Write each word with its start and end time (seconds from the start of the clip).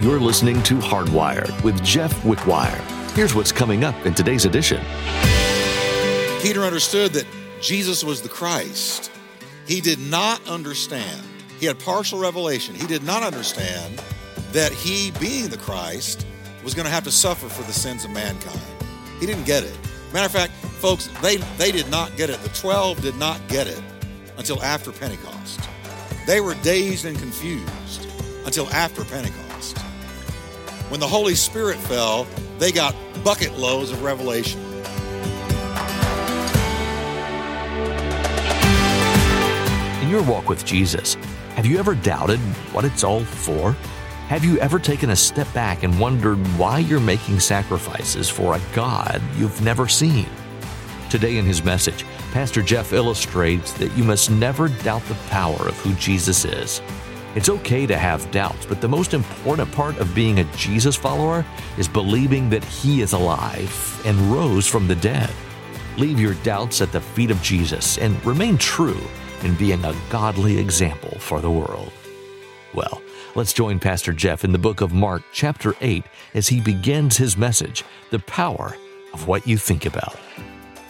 You're 0.00 0.20
listening 0.20 0.62
to 0.62 0.76
Hardwired 0.76 1.60
with 1.64 1.82
Jeff 1.82 2.14
Wickwire. 2.22 2.80
Here's 3.16 3.34
what's 3.34 3.50
coming 3.50 3.82
up 3.82 4.06
in 4.06 4.14
today's 4.14 4.44
edition. 4.44 4.80
Peter 6.40 6.62
understood 6.62 7.12
that 7.14 7.26
Jesus 7.60 8.04
was 8.04 8.22
the 8.22 8.28
Christ. 8.28 9.10
He 9.66 9.80
did 9.80 9.98
not 9.98 10.40
understand. 10.46 11.26
He 11.58 11.66
had 11.66 11.80
partial 11.80 12.20
revelation. 12.20 12.76
He 12.76 12.86
did 12.86 13.02
not 13.02 13.24
understand 13.24 14.00
that 14.52 14.70
he, 14.70 15.10
being 15.18 15.48
the 15.48 15.58
Christ, 15.58 16.24
was 16.62 16.74
going 16.74 16.86
to 16.86 16.92
have 16.92 17.02
to 17.02 17.10
suffer 17.10 17.48
for 17.48 17.64
the 17.64 17.72
sins 17.72 18.04
of 18.04 18.12
mankind. 18.12 18.60
He 19.18 19.26
didn't 19.26 19.46
get 19.46 19.64
it. 19.64 19.76
Matter 20.12 20.26
of 20.26 20.32
fact, 20.32 20.52
folks, 20.52 21.08
they, 21.22 21.38
they 21.58 21.72
did 21.72 21.90
not 21.90 22.16
get 22.16 22.30
it. 22.30 22.38
The 22.42 22.50
12 22.50 23.02
did 23.02 23.16
not 23.16 23.40
get 23.48 23.66
it 23.66 23.82
until 24.36 24.62
after 24.62 24.92
Pentecost. 24.92 25.58
They 26.24 26.40
were 26.40 26.54
dazed 26.62 27.04
and 27.04 27.18
confused 27.18 28.06
until 28.46 28.68
after 28.68 29.02
Pentecost. 29.02 29.47
When 30.88 31.00
the 31.00 31.06
Holy 31.06 31.34
Spirit 31.34 31.76
fell, 31.76 32.26
they 32.58 32.72
got 32.72 32.96
bucket 33.22 33.58
loads 33.58 33.90
of 33.90 34.02
revelation. 34.02 34.58
In 40.02 40.08
your 40.08 40.22
walk 40.22 40.48
with 40.48 40.64
Jesus, 40.64 41.16
have 41.56 41.66
you 41.66 41.78
ever 41.78 41.94
doubted 41.94 42.40
what 42.72 42.86
it's 42.86 43.04
all 43.04 43.22
for? 43.22 43.72
Have 44.28 44.46
you 44.46 44.58
ever 44.60 44.78
taken 44.78 45.10
a 45.10 45.16
step 45.16 45.52
back 45.52 45.82
and 45.82 46.00
wondered 46.00 46.38
why 46.56 46.78
you're 46.78 47.00
making 47.00 47.40
sacrifices 47.40 48.30
for 48.30 48.54
a 48.54 48.60
God 48.74 49.20
you've 49.36 49.60
never 49.60 49.88
seen? 49.88 50.26
Today, 51.10 51.36
in 51.36 51.44
his 51.44 51.62
message, 51.62 52.06
Pastor 52.32 52.62
Jeff 52.62 52.94
illustrates 52.94 53.74
that 53.74 53.94
you 53.94 54.04
must 54.04 54.30
never 54.30 54.68
doubt 54.68 55.02
the 55.04 55.14
power 55.28 55.68
of 55.68 55.76
who 55.80 55.92
Jesus 55.94 56.46
is. 56.46 56.80
It's 57.34 57.50
okay 57.50 57.86
to 57.86 57.96
have 57.96 58.30
doubts, 58.30 58.64
but 58.64 58.80
the 58.80 58.88
most 58.88 59.12
important 59.12 59.70
part 59.72 59.98
of 59.98 60.14
being 60.14 60.40
a 60.40 60.44
Jesus 60.56 60.96
follower 60.96 61.44
is 61.76 61.86
believing 61.86 62.48
that 62.50 62.64
he 62.64 63.02
is 63.02 63.12
alive 63.12 64.02
and 64.06 64.18
rose 64.32 64.66
from 64.66 64.88
the 64.88 64.96
dead. 64.96 65.30
Leave 65.98 66.18
your 66.18 66.34
doubts 66.42 66.80
at 66.80 66.90
the 66.90 67.00
feet 67.00 67.30
of 67.30 67.42
Jesus 67.42 67.98
and 67.98 68.24
remain 68.24 68.56
true 68.56 69.00
in 69.42 69.54
being 69.56 69.84
a 69.84 69.94
godly 70.10 70.58
example 70.58 71.18
for 71.18 71.40
the 71.40 71.50
world. 71.50 71.92
Well, 72.72 73.02
let's 73.34 73.52
join 73.52 73.78
Pastor 73.78 74.12
Jeff 74.12 74.42
in 74.42 74.52
the 74.52 74.58
book 74.58 74.80
of 74.80 74.92
Mark, 74.92 75.22
chapter 75.32 75.74
8, 75.80 76.04
as 76.34 76.48
he 76.48 76.60
begins 76.60 77.18
his 77.18 77.36
message 77.36 77.84
The 78.10 78.20
Power 78.20 78.74
of 79.12 79.28
What 79.28 79.46
You 79.46 79.58
Think 79.58 79.84
About. 79.84 80.18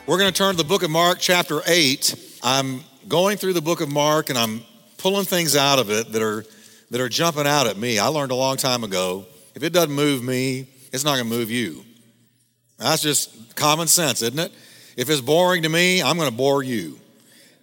We're 0.06 0.18
going 0.18 0.32
to 0.32 0.36
turn 0.36 0.52
to 0.52 0.62
the 0.62 0.68
book 0.68 0.82
of 0.82 0.90
Mark, 0.90 1.18
chapter 1.20 1.60
8. 1.66 2.38
I'm 2.42 2.84
going 3.08 3.36
through 3.38 3.54
the 3.54 3.60
book 3.60 3.80
of 3.80 3.90
Mark 3.90 4.30
and 4.30 4.38
I'm 4.38 4.62
pulling 4.98 5.24
things 5.24 5.56
out 5.56 5.78
of 5.78 5.90
it 5.90 6.12
that 6.12 6.22
are, 6.22 6.44
that 6.90 7.00
are 7.00 7.08
jumping 7.08 7.46
out 7.46 7.66
at 7.66 7.76
me. 7.76 7.98
I 7.98 8.08
learned 8.08 8.32
a 8.32 8.36
long 8.36 8.56
time 8.56 8.84
ago 8.84 9.26
if 9.54 9.64
it 9.64 9.72
doesn't 9.72 9.92
move 9.94 10.22
me, 10.22 10.68
it's 10.92 11.04
not 11.04 11.16
going 11.16 11.28
to 11.28 11.36
move 11.36 11.50
you. 11.50 11.84
That's 12.78 13.02
just 13.02 13.56
common 13.56 13.88
sense, 13.88 14.22
isn't 14.22 14.38
it? 14.38 14.52
If 14.96 15.10
it's 15.10 15.20
boring 15.20 15.64
to 15.64 15.68
me, 15.68 16.00
I'm 16.00 16.16
going 16.16 16.30
to 16.30 16.36
bore 16.36 16.62
you. 16.62 16.98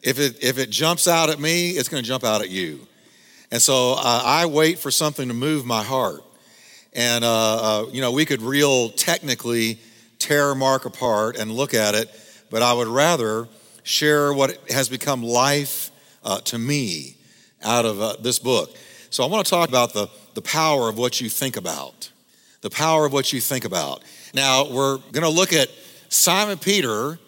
If 0.03 0.19
it, 0.19 0.43
if 0.43 0.57
it 0.57 0.69
jumps 0.69 1.07
out 1.07 1.29
at 1.29 1.39
me, 1.39 1.69
it's 1.69 1.87
going 1.87 2.03
to 2.03 2.07
jump 2.07 2.25
out 2.25 2.41
at 2.41 2.49
you. 2.49 2.85
And 3.49 3.61
so 3.61 3.93
uh, 3.93 4.21
I 4.25 4.45
wait 4.47 4.79
for 4.79 4.91
something 4.91 5.29
to 5.29 5.33
move 5.33 5.65
my 5.65 5.83
heart. 5.83 6.21
And, 6.91 7.23
uh, 7.23 7.83
uh, 7.83 7.85
you 7.91 8.01
know, 8.01 8.11
we 8.11 8.25
could 8.25 8.41
real 8.41 8.89
technically 8.89 9.79
tear 10.19 10.53
Mark 10.53 10.85
apart 10.85 11.37
and 11.37 11.49
look 11.49 11.73
at 11.73 11.95
it, 11.95 12.09
but 12.49 12.61
I 12.61 12.73
would 12.73 12.87
rather 12.87 13.47
share 13.83 14.33
what 14.33 14.57
has 14.69 14.89
become 14.89 15.23
life 15.23 15.91
uh, 16.25 16.39
to 16.41 16.57
me 16.57 17.15
out 17.65 17.85
of 17.85 18.01
uh, 18.01 18.15
this 18.21 18.39
book. 18.39 18.73
So 19.09 19.23
I 19.23 19.27
want 19.27 19.45
to 19.45 19.49
talk 19.49 19.67
about 19.69 19.93
the, 19.93 20.07
the 20.33 20.41
power 20.41 20.87
of 20.87 20.97
what 20.97 21.19
you 21.19 21.29
think 21.29 21.57
about. 21.57 22.11
The 22.61 22.69
power 22.69 23.05
of 23.05 23.13
what 23.13 23.33
you 23.33 23.41
think 23.41 23.65
about. 23.65 24.03
Now, 24.33 24.69
we're 24.69 24.97
going 24.97 25.23
to 25.23 25.29
look 25.29 25.53
at 25.53 25.69
Simon 26.09 26.57
Peter 26.57 27.19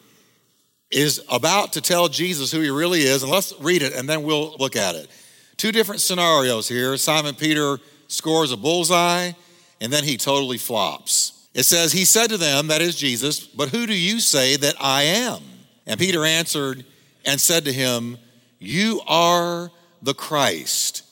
is 0.90 1.24
about 1.30 1.74
to 1.74 1.82
tell 1.82 2.08
Jesus 2.08 2.52
who 2.52 2.62
he 2.62 2.70
really 2.70 3.02
is, 3.02 3.24
and 3.24 3.32
let's 3.32 3.54
read 3.60 3.82
it 3.82 3.94
and 3.94 4.08
then 4.08 4.24
we'll 4.24 4.56
look 4.58 4.76
at 4.76 4.96
it. 4.96 5.10
Two 5.58 5.72
different 5.72 6.02
scenarios 6.02 6.68
here. 6.68 6.96
Simon 6.98 7.36
Peter 7.36 7.78
scores 8.08 8.52
a 8.52 8.58
bullseye 8.58 9.32
and 9.82 9.92
then 9.92 10.04
he 10.04 10.18
totally 10.18 10.58
flops. 10.58 11.48
It 11.54 11.64
says, 11.64 11.92
He 11.92 12.06
said 12.06 12.30
to 12.30 12.38
them, 12.38 12.68
that 12.68 12.82
is 12.82 12.96
Jesus, 12.96 13.40
but 13.40 13.70
who 13.70 13.86
do 13.86 13.94
you 13.94 14.20
say 14.20 14.56
that 14.58 14.76
I 14.80 15.04
am? 15.04 15.42
And 15.86 16.00
Peter 16.00 16.24
answered 16.24 16.86
and 17.26 17.42
said 17.42 17.66
to 17.66 17.74
him, 17.74 18.18
You 18.60 19.02
are 19.08 19.47
the 20.02 20.14
Christ. 20.14 21.04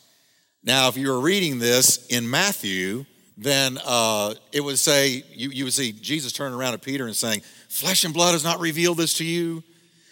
Now, 0.63 0.87
if 0.87 0.97
you 0.97 1.09
were 1.09 1.19
reading 1.19 1.59
this 1.59 2.07
in 2.07 2.29
Matthew, 2.29 3.05
then 3.37 3.77
uh, 3.85 4.33
it 4.51 4.61
would 4.61 4.79
say, 4.79 5.23
you, 5.33 5.49
you 5.49 5.63
would 5.65 5.73
see 5.73 5.91
Jesus 5.91 6.31
turning 6.31 6.57
around 6.57 6.73
at 6.73 6.81
Peter 6.81 7.05
and 7.05 7.15
saying, 7.15 7.41
Flesh 7.69 8.03
and 8.05 8.13
blood 8.13 8.31
has 8.31 8.43
not 8.43 8.59
revealed 8.59 8.97
this 8.97 9.15
to 9.15 9.25
you, 9.25 9.63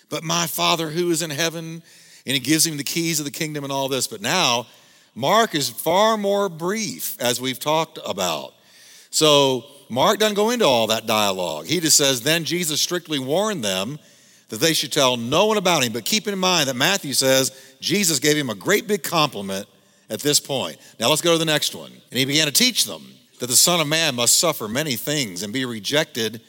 but 0.10 0.24
my 0.24 0.46
Father 0.46 0.90
who 0.90 1.10
is 1.10 1.22
in 1.22 1.30
heaven. 1.30 1.82
And 2.26 2.34
he 2.34 2.40
gives 2.40 2.66
him 2.66 2.78
the 2.78 2.84
keys 2.84 3.20
of 3.20 3.26
the 3.26 3.32
kingdom 3.32 3.64
and 3.64 3.74
all 3.74 3.90
this. 3.90 4.08
But 4.08 4.22
now, 4.22 4.68
Mark 5.16 5.56
is 5.56 5.70
far 5.70 6.18
more 6.18 6.50
brief, 6.50 7.20
as 7.20 7.42
we've 7.42 7.60
talked 7.60 8.00
about. 8.06 8.54
So, 9.10 9.66
Mark 9.90 10.20
doesn't 10.20 10.36
go 10.36 10.50
into 10.50 10.66
all 10.66 10.88
that 10.88 11.06
dialogue. 11.06 11.66
He 11.66 11.80
just 11.80 11.98
says, 11.98 12.22
Then 12.22 12.46
Jesus 12.46 12.82
strictly 12.82 13.20
warned 13.20 13.64
them 13.64 14.00
that 14.50 14.60
they 14.60 14.74
should 14.74 14.92
tell 14.92 15.18
no 15.18 15.46
one 15.46 15.58
about 15.58 15.84
him. 15.84 15.94
But 15.94 16.06
keep 16.06 16.28
in 16.28 16.38
mind 16.38 16.70
that 16.70 16.76
Matthew 16.76 17.14
says 17.14 17.76
Jesus 17.80 18.20
gave 18.20 18.38
him 18.38 18.50
a 18.50 18.56
great 18.56 18.88
big 18.88 19.04
compliment 19.04 19.68
at 20.10 20.22
this 20.22 20.40
point. 20.40 20.78
Now, 21.00 21.10
let's 21.10 21.22
go 21.22 21.34
to 21.34 21.38
the 21.38 21.46
next 21.46 21.76
one. 21.76 21.92
And 21.92 22.20
he 22.20 22.26
began 22.26 22.48
to 22.48 22.54
teach 22.54 22.86
them 22.86 23.14
that 23.40 23.48
the 23.48 23.56
Son 23.56 23.80
of 23.80 23.88
Man 23.88 24.16
must 24.16 24.40
suffer 24.40 24.68
many 24.68 24.96
things 24.96 25.44
and 25.44 25.52
be 25.52 25.66
rejected 25.66 26.42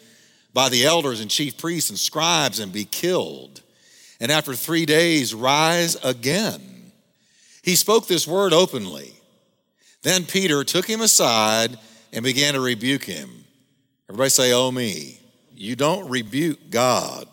by 0.54 0.68
the 0.68 0.84
elders 0.86 1.20
and 1.20 1.30
chief 1.30 1.58
priests 1.58 1.90
and 1.90 1.98
scribes 1.98 2.60
and 2.60 2.72
be 2.72 2.84
killed, 2.84 3.60
and 4.20 4.30
after 4.30 4.54
three 4.54 4.86
days 4.86 5.34
rise 5.34 5.96
again. 6.04 6.92
He 7.62 7.74
spoke 7.74 8.06
this 8.06 8.28
word 8.28 8.52
openly. 8.52 9.12
Then 10.02 10.24
Peter 10.24 10.62
took 10.62 10.86
him 10.86 11.00
aside 11.00 11.76
and 12.12 12.22
began 12.22 12.54
to 12.54 12.60
rebuke 12.60 13.04
him. 13.04 13.30
Everybody 14.08 14.30
say, 14.30 14.52
Oh, 14.52 14.70
me. 14.70 15.18
You 15.56 15.76
don't 15.76 16.08
rebuke 16.08 16.70
God. 16.70 17.26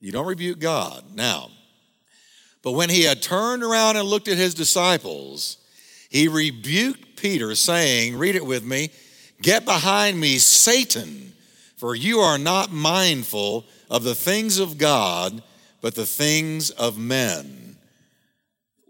You 0.00 0.12
don't 0.12 0.26
rebuke 0.26 0.58
God. 0.58 1.04
Now, 1.14 1.50
but 2.62 2.72
when 2.72 2.90
he 2.90 3.02
had 3.02 3.22
turned 3.22 3.62
around 3.62 3.96
and 3.96 4.06
looked 4.06 4.28
at 4.28 4.36
his 4.36 4.54
disciples, 4.54 5.58
he 6.10 6.28
rebuked 6.28 7.16
Peter, 7.16 7.54
saying, 7.54 8.16
Read 8.16 8.36
it 8.36 8.46
with 8.46 8.64
me, 8.64 8.90
Get 9.40 9.64
behind 9.64 10.18
me, 10.18 10.38
Satan 10.38 11.28
for 11.78 11.94
you 11.94 12.18
are 12.18 12.38
not 12.38 12.72
mindful 12.72 13.64
of 13.88 14.02
the 14.02 14.16
things 14.16 14.58
of 14.58 14.78
God, 14.78 15.44
but 15.80 15.94
the 15.94 16.04
things 16.04 16.70
of 16.70 16.98
men. 16.98 17.76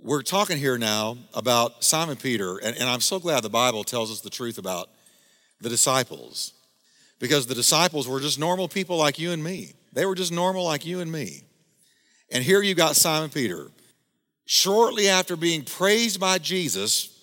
We're 0.02 0.22
talking 0.22 0.56
here 0.56 0.78
now 0.78 1.18
about 1.34 1.84
Simon 1.84 2.16
Peter, 2.16 2.56
and, 2.56 2.74
and 2.78 2.88
I'm 2.88 3.02
so 3.02 3.18
glad 3.18 3.42
the 3.42 3.50
Bible 3.50 3.84
tells 3.84 4.10
us 4.10 4.22
the 4.22 4.30
truth 4.30 4.56
about 4.56 4.88
the 5.60 5.68
disciples. 5.68 6.54
Because 7.18 7.46
the 7.46 7.54
disciples 7.54 8.08
were 8.08 8.20
just 8.20 8.38
normal 8.38 8.68
people 8.68 8.96
like 8.96 9.18
you 9.18 9.32
and 9.32 9.44
me. 9.44 9.74
They 9.92 10.06
were 10.06 10.14
just 10.14 10.32
normal 10.32 10.64
like 10.64 10.86
you 10.86 11.00
and 11.00 11.10
me. 11.10 11.42
And 12.30 12.44
here 12.44 12.62
you 12.62 12.74
got 12.74 12.96
Simon 12.96 13.30
Peter. 13.30 13.70
Shortly 14.44 15.08
after 15.08 15.36
being 15.36 15.64
praised 15.64 16.18
by 16.20 16.38
Jesus, 16.38 17.14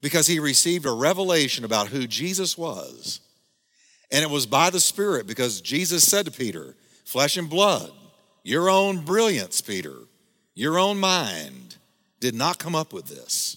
because 0.00 0.26
he 0.26 0.40
received 0.40 0.84
a 0.84 0.92
revelation 0.92 1.64
about 1.64 1.88
who 1.88 2.06
Jesus 2.06 2.58
was, 2.58 3.20
and 4.10 4.22
it 4.22 4.30
was 4.30 4.46
by 4.46 4.68
the 4.68 4.80
Spirit 4.80 5.26
because 5.26 5.60
Jesus 5.60 6.04
said 6.04 6.26
to 6.26 6.32
Peter, 6.32 6.74
Flesh 7.04 7.36
and 7.36 7.48
blood, 7.48 7.90
your 8.42 8.68
own 8.68 9.04
brilliance, 9.04 9.60
Peter, 9.60 9.94
your 10.54 10.78
own 10.78 10.98
mind 10.98 11.76
did 12.20 12.34
not 12.34 12.58
come 12.58 12.74
up 12.74 12.92
with 12.92 13.06
this. 13.06 13.56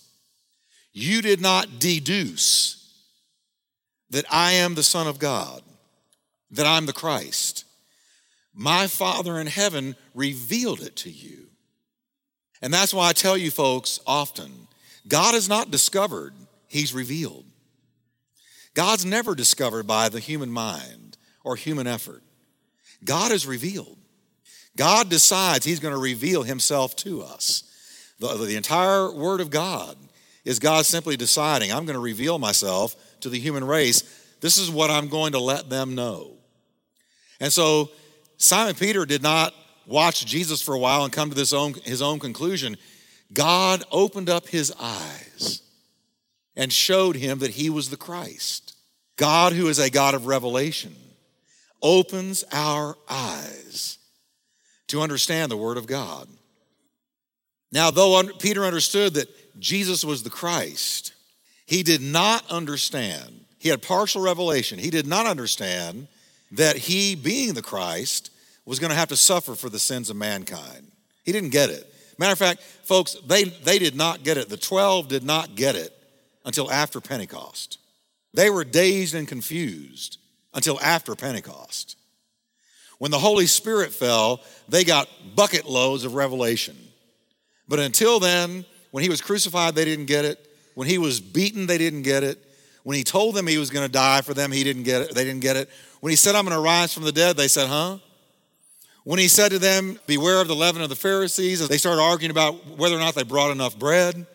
You 0.93 1.21
did 1.21 1.41
not 1.41 1.79
deduce 1.79 2.93
that 4.11 4.25
I 4.31 4.53
am 4.53 4.75
the 4.75 4.83
Son 4.83 5.07
of 5.07 5.19
God, 5.19 5.61
that 6.51 6.65
I'm 6.65 6.85
the 6.85 6.93
Christ. 6.93 7.64
My 8.55 8.87
Father 8.87 9.39
in 9.39 9.47
heaven 9.47 9.95
revealed 10.13 10.81
it 10.81 10.95
to 10.97 11.09
you. 11.09 11.47
And 12.61 12.73
that's 12.73 12.93
why 12.93 13.09
I 13.09 13.13
tell 13.13 13.37
you 13.37 13.51
folks 13.51 13.99
often 14.07 14.67
God 15.07 15.35
is 15.35 15.49
not 15.49 15.69
discovered, 15.69 16.33
He's 16.67 16.93
revealed. 16.93 17.45
God's 18.73 19.05
never 19.05 19.35
discovered 19.35 19.85
by 19.85 20.09
the 20.09 20.19
human 20.19 20.49
mind 20.49 21.17
or 21.43 21.55
human 21.55 21.87
effort. 21.87 22.23
God 23.03 23.31
is 23.31 23.45
revealed. 23.45 23.97
God 24.75 25.09
decides 25.09 25.65
He's 25.65 25.79
going 25.79 25.93
to 25.93 25.99
reveal 25.99 26.43
Himself 26.43 26.95
to 26.97 27.23
us. 27.23 27.63
The, 28.19 28.35
the 28.35 28.55
entire 28.55 29.11
Word 29.11 29.41
of 29.41 29.49
God 29.49 29.97
is 30.43 30.59
God 30.59 30.85
simply 30.85 31.17
deciding, 31.17 31.71
I'm 31.71 31.85
going 31.85 31.95
to 31.95 31.99
reveal 31.99 32.39
myself 32.39 32.95
to 33.21 33.29
the 33.29 33.39
human 33.39 33.63
race. 33.63 34.01
This 34.41 34.57
is 34.57 34.69
what 34.69 34.91
I'm 34.91 35.07
going 35.07 35.33
to 35.33 35.39
let 35.39 35.69
them 35.69 35.95
know. 35.95 36.33
And 37.39 37.51
so 37.51 37.89
Simon 38.37 38.75
Peter 38.75 39.05
did 39.05 39.21
not 39.21 39.53
watch 39.85 40.25
Jesus 40.25 40.61
for 40.61 40.73
a 40.73 40.79
while 40.79 41.03
and 41.03 41.13
come 41.13 41.29
to 41.29 41.35
this 41.35 41.53
own, 41.53 41.73
his 41.83 42.01
own 42.01 42.19
conclusion. 42.19 42.77
God 43.33 43.83
opened 43.91 44.29
up 44.29 44.47
his 44.47 44.73
eyes 44.79 45.61
and 46.55 46.71
showed 46.71 47.15
him 47.15 47.39
that 47.39 47.51
he 47.51 47.69
was 47.69 47.89
the 47.89 47.97
Christ. 47.97 48.75
God, 49.17 49.53
who 49.53 49.67
is 49.67 49.79
a 49.79 49.89
God 49.89 50.13
of 50.13 50.27
revelation, 50.27 50.95
opens 51.81 52.43
our 52.51 52.97
eyes 53.09 53.97
to 54.87 55.01
understand 55.01 55.51
the 55.51 55.57
Word 55.57 55.77
of 55.77 55.87
God. 55.87 56.27
Now, 57.71 57.91
though 57.91 58.21
Peter 58.39 58.65
understood 58.65 59.15
that 59.15 59.29
Jesus 59.59 60.03
was 60.03 60.23
the 60.23 60.29
Christ, 60.29 61.13
he 61.65 61.83
did 61.83 62.01
not 62.01 62.49
understand. 62.49 63.45
He 63.57 63.69
had 63.69 63.81
partial 63.81 64.21
revelation. 64.21 64.79
He 64.79 64.89
did 64.89 65.07
not 65.07 65.25
understand 65.25 66.07
that 66.51 66.77
he, 66.77 67.15
being 67.15 67.53
the 67.53 67.61
Christ, 67.61 68.31
was 68.65 68.79
going 68.79 68.89
to 68.89 68.95
have 68.95 69.09
to 69.09 69.17
suffer 69.17 69.55
for 69.55 69.69
the 69.69 69.79
sins 69.79 70.09
of 70.09 70.15
mankind. 70.15 70.91
He 71.23 71.31
didn't 71.31 71.49
get 71.49 71.69
it. 71.69 71.91
Matter 72.17 72.33
of 72.33 72.39
fact, 72.39 72.61
folks, 72.61 73.17
they, 73.27 73.43
they 73.43 73.79
did 73.79 73.95
not 73.95 74.23
get 74.23 74.37
it. 74.37 74.49
The 74.49 74.57
12 74.57 75.07
did 75.07 75.23
not 75.23 75.55
get 75.55 75.75
it 75.75 75.91
until 76.45 76.71
after 76.71 77.01
Pentecost. 77.01 77.79
They 78.33 78.49
were 78.49 78.63
dazed 78.63 79.15
and 79.15 79.27
confused 79.27 80.17
until 80.53 80.79
after 80.79 81.15
Pentecost. 81.15 81.97
When 82.97 83.11
the 83.11 83.19
Holy 83.19 83.45
Spirit 83.45 83.93
fell, 83.93 84.41
they 84.69 84.83
got 84.83 85.09
bucket 85.35 85.65
loads 85.65 86.05
of 86.05 86.15
revelation. 86.15 86.77
But 87.67 87.79
until 87.79 88.19
then, 88.19 88.65
when 88.91 89.03
he 89.03 89.09
was 89.09 89.21
crucified, 89.21 89.75
they 89.75 89.85
didn't 89.85 90.05
get 90.05 90.23
it. 90.25 90.39
When 90.75 90.87
he 90.87 90.97
was 90.97 91.19
beaten, 91.19 91.67
they 91.67 91.77
didn't 91.77 92.03
get 92.03 92.23
it. 92.23 92.41
When 92.85 92.95
he 92.95 93.03
told 93.03 93.33
them 93.33 93.47
he 93.47 93.57
was 93.57 93.71
going 93.71 93.83
to 93.83 93.91
die 93.91 94.21
for 94.21 94.35
them, 94.35 94.51
he 94.51 94.63
didn't 94.63 94.83
get 94.83 95.01
it. 95.01 95.15
They 95.15 95.23
didn't 95.23 95.41
get 95.41 95.55
it. 95.55 95.71
When 96.01 96.11
he 96.11 96.15
said, 96.15 96.35
I'm 96.35 96.45
going 96.45 96.55
to 96.55 96.61
rise 96.61 96.93
from 96.93 97.01
the 97.01 97.11
dead, 97.11 97.35
they 97.35 97.47
said, 97.47 97.67
huh? 97.67 97.97
When 99.05 99.17
he 99.17 99.27
said 99.27 99.49
to 99.53 99.59
them, 99.59 99.99
Beware 100.05 100.39
of 100.39 100.47
the 100.47 100.55
leaven 100.55 100.83
of 100.83 100.89
the 100.89 100.95
Pharisees, 100.95 101.67
they 101.67 101.79
started 101.79 101.99
arguing 101.99 102.29
about 102.29 102.77
whether 102.77 102.95
or 102.95 102.99
not 102.99 103.15
they 103.15 103.23
brought 103.23 103.49
enough 103.49 103.79
bread. 103.79 104.27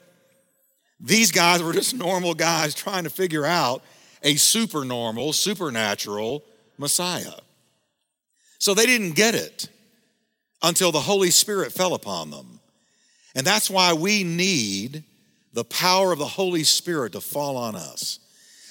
These 0.99 1.31
guys 1.31 1.63
were 1.63 1.73
just 1.73 1.95
normal 1.97 2.35
guys 2.35 2.75
trying 2.75 3.05
to 3.05 3.11
figure 3.11 3.47
out 3.47 3.85
a 4.25 4.35
supernormal, 4.35 5.33
supernatural 5.33 6.43
Messiah. 6.77 7.39
So 8.59 8.75
they 8.75 8.87
didn't 8.87 9.13
get 9.13 9.37
it 9.37 9.69
until 10.61 10.91
the 10.91 10.99
Holy 10.99 11.31
Spirit 11.31 11.71
fell 11.71 11.95
upon 11.95 12.33
them. 12.33 12.59
And 13.37 13.47
that's 13.47 13.71
why 13.71 13.93
we 13.93 14.25
need 14.25 15.05
the 15.53 15.65
power 15.65 16.11
of 16.11 16.19
the 16.19 16.27
Holy 16.27 16.65
Spirit 16.65 17.13
to 17.13 17.21
fall 17.21 17.57
on 17.57 17.77
us. 17.77 18.19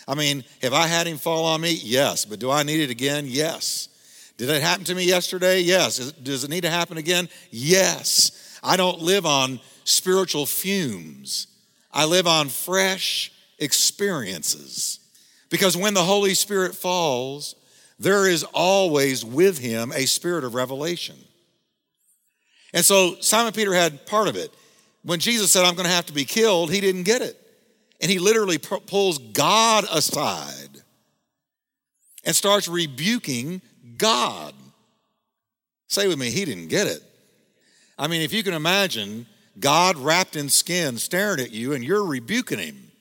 I 0.10 0.16
mean, 0.16 0.44
have 0.64 0.74
I 0.74 0.88
had 0.88 1.06
him 1.06 1.18
fall 1.18 1.46
on 1.46 1.62
me? 1.62 1.80
Yes. 1.84 2.26
But 2.26 2.40
do 2.40 2.50
I 2.50 2.64
need 2.64 2.82
it 2.82 2.90
again? 2.90 3.26
Yes. 3.28 3.90
Did 4.38 4.50
it 4.50 4.64
happen 4.64 4.84
to 4.86 4.96
me 4.96 5.06
yesterday? 5.06 5.60
Yes. 5.60 6.12
Does 6.14 6.44
it 6.44 6.50
need 6.50 6.62
to 6.62 6.70
happen 6.72 6.98
again? 6.98 7.30
Yes. 7.52 8.60
I 8.64 8.76
don't 8.76 9.00
live 9.02 9.28
on 9.28 9.60
spiritual 9.84 10.48
fumes, 10.48 11.48
I 11.92 12.06
live 12.06 12.28
on 12.28 12.50
fresh 12.50 13.32
experiences. 13.60 15.00
Because 15.50 15.76
when 15.76 15.94
the 15.96 16.04
Holy 16.04 16.36
Spirit 16.36 16.76
falls, 16.76 17.56
there 17.98 18.28
is 18.28 18.44
always 18.54 19.26
with 19.26 19.58
him 19.58 19.92
a 19.96 20.06
spirit 20.06 20.44
of 20.44 20.54
revelation. 20.54 21.16
And 22.72 22.86
so 22.86 23.16
Simon 23.20 23.54
Peter 23.54 23.74
had 23.74 24.06
part 24.06 24.28
of 24.28 24.36
it. 24.36 24.54
When 25.04 25.20
Jesus 25.20 25.52
said, 25.52 25.66
I'm 25.66 25.74
going 25.74 25.88
to 25.88 25.94
have 25.94 26.06
to 26.06 26.14
be 26.14 26.26
killed, 26.26 26.72
he 26.72 26.82
didn't 26.82 27.04
get 27.04 27.24
it. 27.24 27.36
And 28.02 28.10
he 28.10 28.20
literally 28.20 28.58
pulls 28.58 29.18
God 29.18 29.86
aside 29.92 30.82
and 32.24 32.36
starts 32.36 32.68
rebuking 32.68 33.62
God. 33.98 34.54
Say 35.88 36.08
with 36.08 36.20
me, 36.20 36.30
he 36.30 36.46
didn't 36.46 36.68
get 36.68 36.88
it. 36.88 37.04
I 37.98 38.08
mean, 38.08 38.22
if 38.22 38.32
you 38.32 38.44
can 38.44 38.54
imagine 38.54 39.26
God 39.60 39.98
wrapped 39.98 40.36
in 40.36 40.48
skin 40.50 40.98
staring 40.98 41.42
at 41.42 41.52
you 41.52 41.74
and 41.74 41.84
you're 41.84 42.06
rebuking 42.06 42.60
him, 42.60 42.92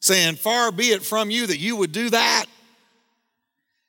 saying, 0.00 0.36
Far 0.36 0.72
be 0.72 0.86
it 0.86 1.04
from 1.04 1.30
you 1.30 1.46
that 1.46 1.58
you 1.58 1.76
would 1.76 1.92
do 1.92 2.10
that. 2.10 2.46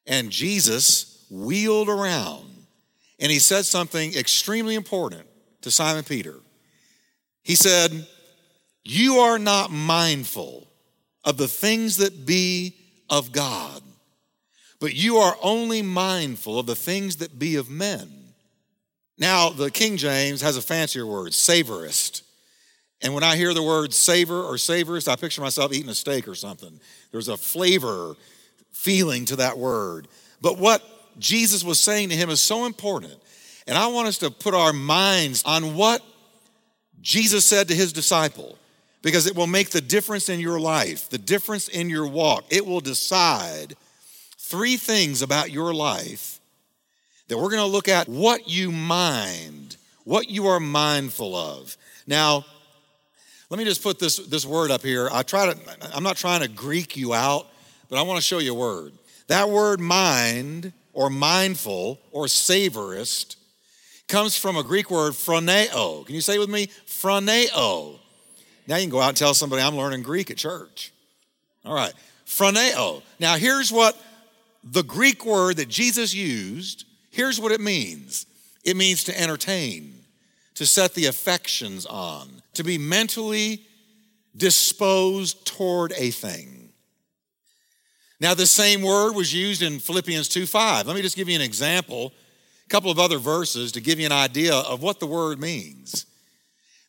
And 0.05 0.29
Jesus 0.29 1.25
wheeled 1.29 1.89
around 1.89 2.47
and 3.19 3.31
he 3.31 3.39
said 3.39 3.65
something 3.65 4.13
extremely 4.13 4.75
important 4.75 5.25
to 5.61 5.71
Simon 5.71 6.03
Peter. 6.03 6.35
He 7.43 7.55
said, 7.55 8.07
You 8.89 9.17
are 9.19 9.37
not 9.37 9.69
mindful 9.69 10.65
of 11.25 11.35
the 11.35 11.47
things 11.47 11.97
that 11.97 12.25
be 12.25 12.73
of 13.09 13.33
God, 13.33 13.81
but 14.79 14.95
you 14.95 15.17
are 15.17 15.35
only 15.41 15.81
mindful 15.81 16.57
of 16.57 16.67
the 16.67 16.75
things 16.75 17.17
that 17.17 17.37
be 17.37 17.57
of 17.57 17.69
men. 17.69 18.09
Now, 19.17 19.49
the 19.49 19.71
King 19.71 19.97
James 19.97 20.41
has 20.41 20.55
a 20.55 20.61
fancier 20.61 21.05
word, 21.05 21.33
savorest. 21.33 22.21
And 23.01 23.13
when 23.13 23.23
I 23.23 23.35
hear 23.35 23.53
the 23.53 23.61
word 23.61 23.93
savor 23.93 24.41
or 24.41 24.53
savorest, 24.53 25.09
I 25.09 25.17
picture 25.17 25.41
myself 25.41 25.73
eating 25.73 25.89
a 25.89 25.95
steak 25.95 26.25
or 26.25 26.35
something. 26.35 26.79
There's 27.11 27.27
a 27.27 27.35
flavor 27.35 28.15
feeling 28.71 29.25
to 29.25 29.35
that 29.35 29.57
word. 29.57 30.07
But 30.41 30.59
what 30.59 30.81
Jesus 31.19 31.61
was 31.61 31.79
saying 31.79 32.07
to 32.09 32.15
him 32.15 32.29
is 32.29 32.39
so 32.39 32.65
important. 32.65 33.15
And 33.67 33.77
I 33.77 33.87
want 33.87 34.07
us 34.07 34.19
to 34.19 34.31
put 34.31 34.53
our 34.53 34.71
minds 34.71 35.43
on 35.45 35.75
what 35.75 36.01
Jesus 37.01 37.43
said 37.43 37.67
to 37.67 37.75
his 37.75 37.91
disciple, 37.91 38.57
because 39.01 39.27
it 39.27 39.35
will 39.35 39.47
make 39.47 39.69
the 39.69 39.81
difference 39.81 40.29
in 40.29 40.39
your 40.39 40.59
life, 40.59 41.09
the 41.09 41.17
difference 41.17 41.67
in 41.67 41.89
your 41.89 42.07
walk. 42.07 42.45
It 42.49 42.65
will 42.65 42.79
decide 42.79 43.75
three 44.37 44.77
things 44.77 45.21
about 45.21 45.51
your 45.51 45.73
life 45.73 46.39
that 47.27 47.37
we're 47.37 47.49
going 47.49 47.61
to 47.61 47.65
look 47.65 47.87
at 47.87 48.07
what 48.07 48.47
you 48.47 48.71
mind, 48.71 49.77
what 50.03 50.29
you 50.29 50.47
are 50.47 50.59
mindful 50.59 51.35
of. 51.35 51.77
Now, 52.05 52.45
let 53.49 53.57
me 53.57 53.65
just 53.65 53.83
put 53.83 53.99
this, 53.99 54.17
this 54.17 54.45
word 54.45 54.71
up 54.71 54.81
here. 54.81 55.09
I 55.11 55.23
try 55.23 55.53
to, 55.53 55.59
I'm 55.93 56.03
not 56.03 56.17
trying 56.17 56.41
to 56.41 56.47
Greek 56.47 56.97
you 56.97 57.13
out, 57.13 57.47
but 57.89 57.99
I 57.99 58.01
want 58.01 58.17
to 58.17 58.23
show 58.23 58.39
you 58.39 58.51
a 58.51 58.57
word. 58.57 58.93
That 59.27 59.49
word 59.49 59.79
mind 59.79 60.73
or 60.93 61.09
mindful 61.09 61.99
or 62.11 62.25
savorest 62.25 63.35
comes 64.07 64.37
from 64.37 64.55
a 64.55 64.63
Greek 64.63 64.89
word 64.89 65.13
phroneo. 65.13 66.05
Can 66.05 66.15
you 66.15 66.21
say 66.21 66.39
with 66.39 66.49
me? 66.49 66.67
Phroneo. 66.87 67.99
Now 68.67 68.75
you 68.75 68.83
can 68.83 68.89
go 68.89 69.01
out 69.01 69.09
and 69.09 69.17
tell 69.17 69.33
somebody 69.33 69.61
I'm 69.61 69.75
learning 69.75 70.03
Greek 70.03 70.29
at 70.29 70.37
church. 70.37 70.91
All 71.65 71.73
right. 71.73 71.93
Phroneo. 72.25 73.01
Now 73.19 73.35
here's 73.35 73.71
what 73.71 73.99
the 74.63 74.83
Greek 74.83 75.25
word 75.25 75.57
that 75.57 75.69
Jesus 75.69 76.13
used, 76.13 76.85
here's 77.09 77.39
what 77.39 77.51
it 77.51 77.61
means. 77.61 78.25
It 78.63 78.75
means 78.75 79.05
to 79.05 79.19
entertain, 79.19 79.93
to 80.55 80.65
set 80.65 80.93
the 80.93 81.05
affections 81.05 81.85
on, 81.85 82.41
to 82.53 82.63
be 82.63 82.77
mentally 82.77 83.61
disposed 84.35 85.45
toward 85.45 85.93
a 85.93 86.11
thing. 86.11 86.57
Now, 88.19 88.33
the 88.33 88.47
same 88.47 88.81
word 88.81 89.13
was 89.13 89.33
used 89.33 89.61
in 89.61 89.79
Philippians 89.79 90.27
2 90.27 90.45
5. 90.45 90.87
Let 90.87 90.95
me 90.95 91.01
just 91.01 91.15
give 91.15 91.29
you 91.29 91.35
an 91.35 91.41
example 91.41 92.13
a 92.65 92.69
couple 92.69 92.91
of 92.91 92.99
other 92.99 93.17
verses 93.19 93.71
to 93.73 93.81
give 93.81 93.99
you 93.99 94.05
an 94.05 94.11
idea 94.11 94.53
of 94.53 94.81
what 94.81 94.99
the 94.99 95.07
word 95.07 95.39
means. 95.39 96.05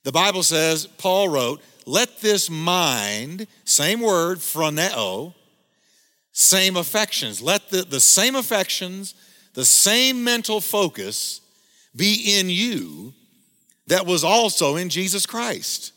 The 0.09 0.13
Bible 0.13 0.43
says, 0.43 0.87
Paul 0.87 1.29
wrote, 1.29 1.61
let 1.85 2.23
this 2.23 2.49
mind, 2.49 3.47
same 3.67 4.01
word, 4.01 4.39
phroneo, 4.39 5.35
same 6.33 6.79
affections. 6.79 7.43
Let 7.43 7.69
the, 7.69 7.83
the 7.83 8.01
same 8.01 8.35
affections, 8.35 9.15
the 9.53 9.67
same 9.67 10.25
mental 10.25 10.63
focus 10.63 11.43
be 11.95 12.39
in 12.39 12.49
you 12.49 13.13
that 13.89 14.07
was 14.07 14.25
also 14.25 14.77
in 14.77 14.89
Jesus 14.89 15.27
Christ. 15.27 15.93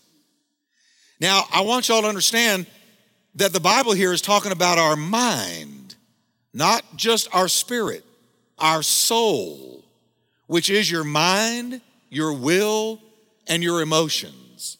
Now, 1.22 1.46
I 1.50 1.62
want 1.62 1.88
y'all 1.88 2.02
to 2.02 2.10
understand 2.10 2.66
that 3.36 3.54
the 3.54 3.62
Bible 3.62 3.94
here 3.94 4.12
is 4.12 4.22
talking 4.22 4.52
about 4.52 4.78
our 4.78 4.98
mind, 4.98 5.96
not 6.54 6.84
just 6.98 7.34
our 7.34 7.48
spirit 7.48 8.04
our 8.60 8.84
soul, 8.84 9.86
which 10.48 10.70
is 10.70 10.92
your 10.92 11.06
mind, 11.06 11.80
your 12.10 12.34
will, 12.34 13.00
and 13.48 13.64
your 13.64 13.82
emotions. 13.82 14.78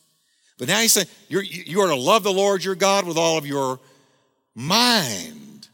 But 0.58 0.68
now 0.68 0.80
he's 0.80 0.94
saying 0.94 1.08
you're, 1.28 1.44
you 1.44 1.82
are 1.82 1.88
to 1.88 1.96
love 1.96 2.24
the 2.24 2.32
Lord 2.32 2.64
your 2.64 2.76
God 2.76 3.06
with 3.06 3.18
all 3.18 3.38
of 3.38 3.46
your 3.46 3.80
mind 4.56 5.68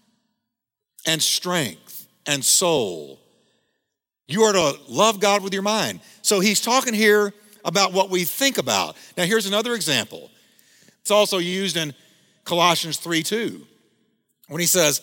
and 1.06 1.22
strength 1.22 2.08
and 2.26 2.44
soul. 2.44 3.20
You 4.28 4.44
are 4.44 4.54
to 4.54 4.80
love 4.88 5.20
God 5.20 5.44
with 5.44 5.54
your 5.54 5.64
mind. 5.64 6.02
So 6.22 6.40
he's 6.40 6.62
talking 6.62 6.94
here 6.94 7.34
about 7.64 7.94
what 7.94 8.10
we 8.10 8.24
think 8.24 8.58
about. 8.58 8.96
Now, 9.18 9.24
here's 9.24 9.46
another 9.46 9.74
example. 9.74 10.30
It's 11.02 11.12
also 11.12 11.38
used 11.38 11.78
in 11.78 11.94
Colossians 12.44 12.98
3 12.98 13.24
2, 13.24 13.66
when 14.48 14.60
he 14.60 14.68
says, 14.68 15.02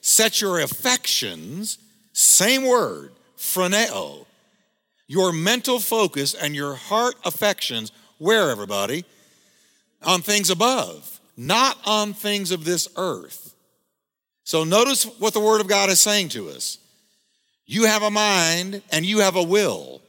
Set 0.00 0.40
your 0.40 0.60
affections 0.60 1.78
same 2.12 2.64
word, 2.64 3.12
phroneo. 3.36 4.26
Your 5.12 5.30
mental 5.30 5.78
focus 5.78 6.32
and 6.32 6.56
your 6.56 6.74
heart 6.74 7.16
affections, 7.26 7.92
where 8.16 8.50
everybody? 8.50 9.04
On 10.00 10.22
things 10.22 10.48
above, 10.48 11.20
not 11.36 11.76
on 11.84 12.14
things 12.14 12.50
of 12.50 12.64
this 12.64 12.88
earth. 12.96 13.54
So 14.44 14.64
notice 14.64 15.04
what 15.04 15.34
the 15.34 15.40
Word 15.40 15.60
of 15.60 15.68
God 15.68 15.90
is 15.90 16.00
saying 16.00 16.30
to 16.30 16.48
us. 16.48 16.78
You 17.66 17.84
have 17.84 18.02
a 18.02 18.10
mind 18.10 18.80
and 18.90 19.04
you 19.04 19.18
have 19.18 19.36
a 19.36 19.42
will, 19.42 20.00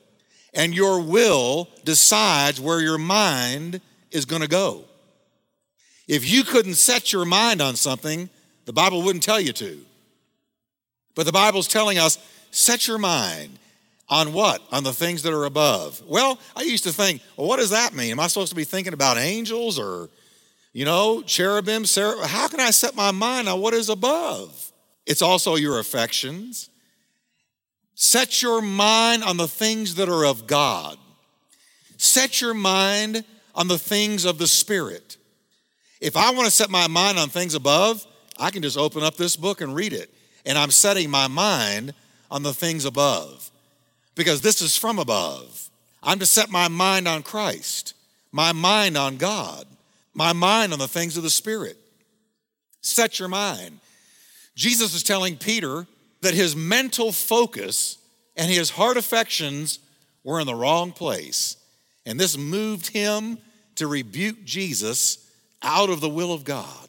and 0.53 0.73
your 0.73 1.01
will 1.01 1.67
decides 1.83 2.61
where 2.61 2.79
your 2.79 2.97
mind 2.97 3.81
is 4.09 4.23
going 4.23 4.41
to 4.41 4.47
go. 4.47 4.85
If 6.07 6.31
you 6.31 6.45
couldn't 6.45 6.75
set 6.75 7.11
your 7.11 7.25
mind 7.25 7.61
on 7.61 7.75
something, 7.75 8.29
the 8.63 8.71
Bible 8.71 9.01
wouldn't 9.01 9.25
tell 9.25 9.41
you 9.41 9.51
to. 9.51 9.81
But 11.13 11.25
the 11.25 11.33
Bible's 11.33 11.67
telling 11.67 11.99
us 11.99 12.17
set 12.51 12.87
your 12.87 12.99
mind 12.99 13.59
on 14.09 14.33
what? 14.33 14.61
On 14.71 14.83
the 14.83 14.93
things 14.93 15.23
that 15.23 15.33
are 15.33 15.45
above. 15.45 16.01
Well, 16.05 16.39
I 16.55 16.63
used 16.63 16.83
to 16.83 16.93
think, 16.93 17.21
well, 17.37 17.47
what 17.47 17.57
does 17.57 17.71
that 17.71 17.93
mean? 17.93 18.11
Am 18.11 18.19
I 18.19 18.27
supposed 18.27 18.49
to 18.49 18.55
be 18.55 18.63
thinking 18.63 18.93
about 18.93 19.17
angels 19.17 19.79
or, 19.79 20.09
you 20.73 20.85
know, 20.85 21.21
cherubim? 21.21 21.85
Sarah? 21.85 22.27
How 22.27 22.47
can 22.47 22.59
I 22.59 22.71
set 22.71 22.95
my 22.95 23.11
mind 23.11 23.47
on 23.47 23.61
what 23.61 23.73
is 23.73 23.89
above? 23.89 24.71
It's 25.05 25.21
also 25.21 25.55
your 25.55 25.79
affections. 25.79 26.69
Set 27.95 28.41
your 28.41 28.61
mind 28.61 29.23
on 29.23 29.37
the 29.37 29.47
things 29.47 29.95
that 29.95 30.09
are 30.09 30.25
of 30.25 30.47
God. 30.47 30.97
Set 31.97 32.41
your 32.41 32.53
mind 32.53 33.23
on 33.55 33.67
the 33.67 33.77
things 33.77 34.25
of 34.25 34.37
the 34.37 34.47
Spirit. 34.47 35.17
If 36.01 36.17
I 36.17 36.31
want 36.31 36.45
to 36.45 36.51
set 36.51 36.69
my 36.69 36.87
mind 36.87 37.17
on 37.17 37.29
things 37.29 37.53
above, 37.53 38.05
I 38.37 38.51
can 38.51 38.61
just 38.61 38.77
open 38.77 39.03
up 39.03 39.15
this 39.15 39.35
book 39.35 39.61
and 39.61 39.73
read 39.73 39.93
it. 39.93 40.13
And 40.45 40.57
I'm 40.57 40.71
setting 40.71 41.09
my 41.09 41.27
mind 41.27 41.93
on 42.29 42.43
the 42.43 42.53
things 42.53 42.83
above 42.83 43.51
because 44.15 44.41
this 44.41 44.61
is 44.61 44.77
from 44.77 44.99
above. 44.99 45.69
I'm 46.01 46.19
to 46.19 46.25
set 46.25 46.49
my 46.49 46.67
mind 46.67 47.07
on 47.07 47.23
Christ, 47.23 47.93
my 48.31 48.51
mind 48.51 48.97
on 48.97 49.17
God, 49.17 49.65
my 50.13 50.33
mind 50.33 50.73
on 50.73 50.79
the 50.79 50.87
things 50.87 51.17
of 51.17 51.23
the 51.23 51.29
Spirit. 51.29 51.77
Set 52.81 53.19
your 53.19 53.29
mind. 53.29 53.79
Jesus 54.55 54.93
is 54.93 55.03
telling 55.03 55.37
Peter 55.37 55.87
that 56.21 56.33
his 56.33 56.55
mental 56.55 57.11
focus 57.11 57.97
and 58.35 58.51
his 58.51 58.69
heart 58.69 58.97
affections 58.97 59.79
were 60.23 60.39
in 60.39 60.47
the 60.47 60.55
wrong 60.55 60.91
place. 60.91 61.57
And 62.05 62.19
this 62.19 62.37
moved 62.37 62.87
him 62.89 63.37
to 63.75 63.87
rebuke 63.87 64.43
Jesus 64.43 65.29
out 65.61 65.89
of 65.89 66.01
the 66.01 66.09
will 66.09 66.33
of 66.33 66.43
God. 66.43 66.87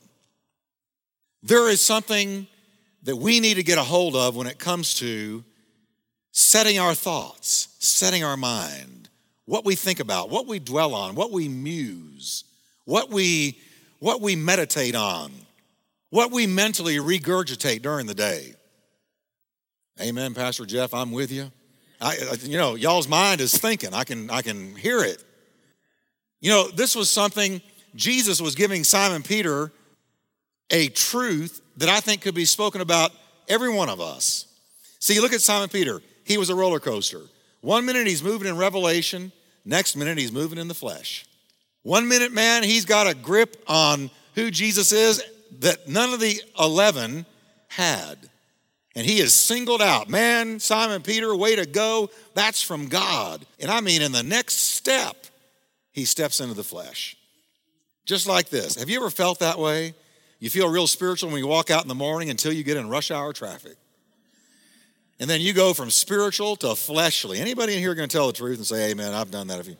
There 1.42 1.68
is 1.68 1.80
something 1.80 2.46
that 3.04 3.16
we 3.16 3.38
need 3.38 3.54
to 3.54 3.62
get 3.62 3.78
a 3.78 3.82
hold 3.82 4.16
of 4.16 4.34
when 4.34 4.46
it 4.46 4.58
comes 4.58 4.94
to 4.94 5.44
setting 6.34 6.80
our 6.80 6.96
thoughts, 6.96 7.68
setting 7.78 8.24
our 8.24 8.36
mind, 8.36 9.08
what 9.46 9.64
we 9.64 9.76
think 9.76 10.00
about, 10.00 10.30
what 10.30 10.48
we 10.48 10.58
dwell 10.58 10.92
on, 10.92 11.14
what 11.14 11.30
we 11.30 11.48
muse, 11.48 12.42
what 12.86 13.08
we, 13.08 13.56
what 14.00 14.20
we 14.20 14.34
meditate 14.34 14.96
on, 14.96 15.30
what 16.10 16.32
we 16.32 16.44
mentally 16.48 16.96
regurgitate 16.96 17.82
during 17.82 18.06
the 18.06 18.16
day. 18.16 18.52
Amen, 20.00 20.34
Pastor 20.34 20.66
Jeff, 20.66 20.92
I'm 20.92 21.12
with 21.12 21.30
you. 21.30 21.52
I, 22.00 22.16
you 22.42 22.58
know, 22.58 22.74
y'all's 22.74 23.06
mind 23.06 23.40
is 23.40 23.56
thinking. 23.56 23.94
I 23.94 24.02
can, 24.02 24.28
I 24.28 24.42
can 24.42 24.74
hear 24.74 25.04
it. 25.04 25.22
You 26.40 26.50
know, 26.50 26.68
this 26.68 26.96
was 26.96 27.08
something 27.08 27.62
Jesus 27.94 28.40
was 28.40 28.56
giving 28.56 28.82
Simon 28.82 29.22
Peter 29.22 29.70
a 30.68 30.88
truth 30.88 31.60
that 31.76 31.88
I 31.88 32.00
think 32.00 32.22
could 32.22 32.34
be 32.34 32.44
spoken 32.44 32.80
about 32.80 33.12
every 33.48 33.72
one 33.72 33.88
of 33.88 34.00
us. 34.00 34.46
See, 34.98 35.20
look 35.20 35.32
at 35.32 35.40
Simon 35.40 35.68
Peter. 35.68 36.02
He 36.24 36.38
was 36.38 36.50
a 36.50 36.54
roller 36.54 36.80
coaster. 36.80 37.20
One 37.60 37.86
minute 37.86 38.06
he's 38.06 38.22
moving 38.22 38.48
in 38.48 38.56
revelation, 38.56 39.32
next 39.64 39.96
minute 39.96 40.18
he's 40.18 40.32
moving 40.32 40.58
in 40.58 40.68
the 40.68 40.74
flesh. 40.74 41.26
One 41.82 42.08
minute, 42.08 42.32
man, 42.32 42.62
he's 42.62 42.84
got 42.84 43.06
a 43.06 43.14
grip 43.14 43.62
on 43.68 44.10
who 44.34 44.50
Jesus 44.50 44.92
is 44.92 45.22
that 45.60 45.88
none 45.88 46.12
of 46.12 46.20
the 46.20 46.40
11 46.58 47.26
had. 47.68 48.18
And 48.96 49.06
he 49.06 49.18
is 49.18 49.34
singled 49.34 49.82
out. 49.82 50.08
Man, 50.08 50.60
Simon 50.60 51.02
Peter, 51.02 51.34
way 51.34 51.56
to 51.56 51.66
go. 51.66 52.10
That's 52.34 52.62
from 52.62 52.88
God. 52.88 53.44
And 53.60 53.70
I 53.70 53.80
mean, 53.80 54.02
in 54.02 54.12
the 54.12 54.22
next 54.22 54.54
step, 54.54 55.16
he 55.90 56.04
steps 56.04 56.40
into 56.40 56.54
the 56.54 56.64
flesh. 56.64 57.16
Just 58.06 58.26
like 58.26 58.50
this. 58.50 58.76
Have 58.76 58.88
you 58.88 58.98
ever 58.98 59.10
felt 59.10 59.40
that 59.40 59.58
way? 59.58 59.94
You 60.38 60.50
feel 60.50 60.68
real 60.68 60.86
spiritual 60.86 61.30
when 61.30 61.38
you 61.38 61.46
walk 61.46 61.70
out 61.70 61.82
in 61.82 61.88
the 61.88 61.94
morning 61.94 62.30
until 62.30 62.52
you 62.52 62.62
get 62.62 62.76
in 62.76 62.88
rush 62.88 63.10
hour 63.10 63.32
traffic. 63.32 63.76
And 65.24 65.30
then 65.30 65.40
you 65.40 65.54
go 65.54 65.72
from 65.72 65.88
spiritual 65.88 66.54
to 66.56 66.74
fleshly. 66.74 67.40
Anybody 67.40 67.72
in 67.72 67.78
here 67.78 67.94
going 67.94 68.06
to 68.06 68.14
tell 68.14 68.26
the 68.26 68.34
truth 68.34 68.58
and 68.58 68.66
say, 68.66 68.90
Amen, 68.90 69.14
I've 69.14 69.30
done 69.30 69.46
that. 69.46 69.58
If 69.58 69.68
you 69.68 69.76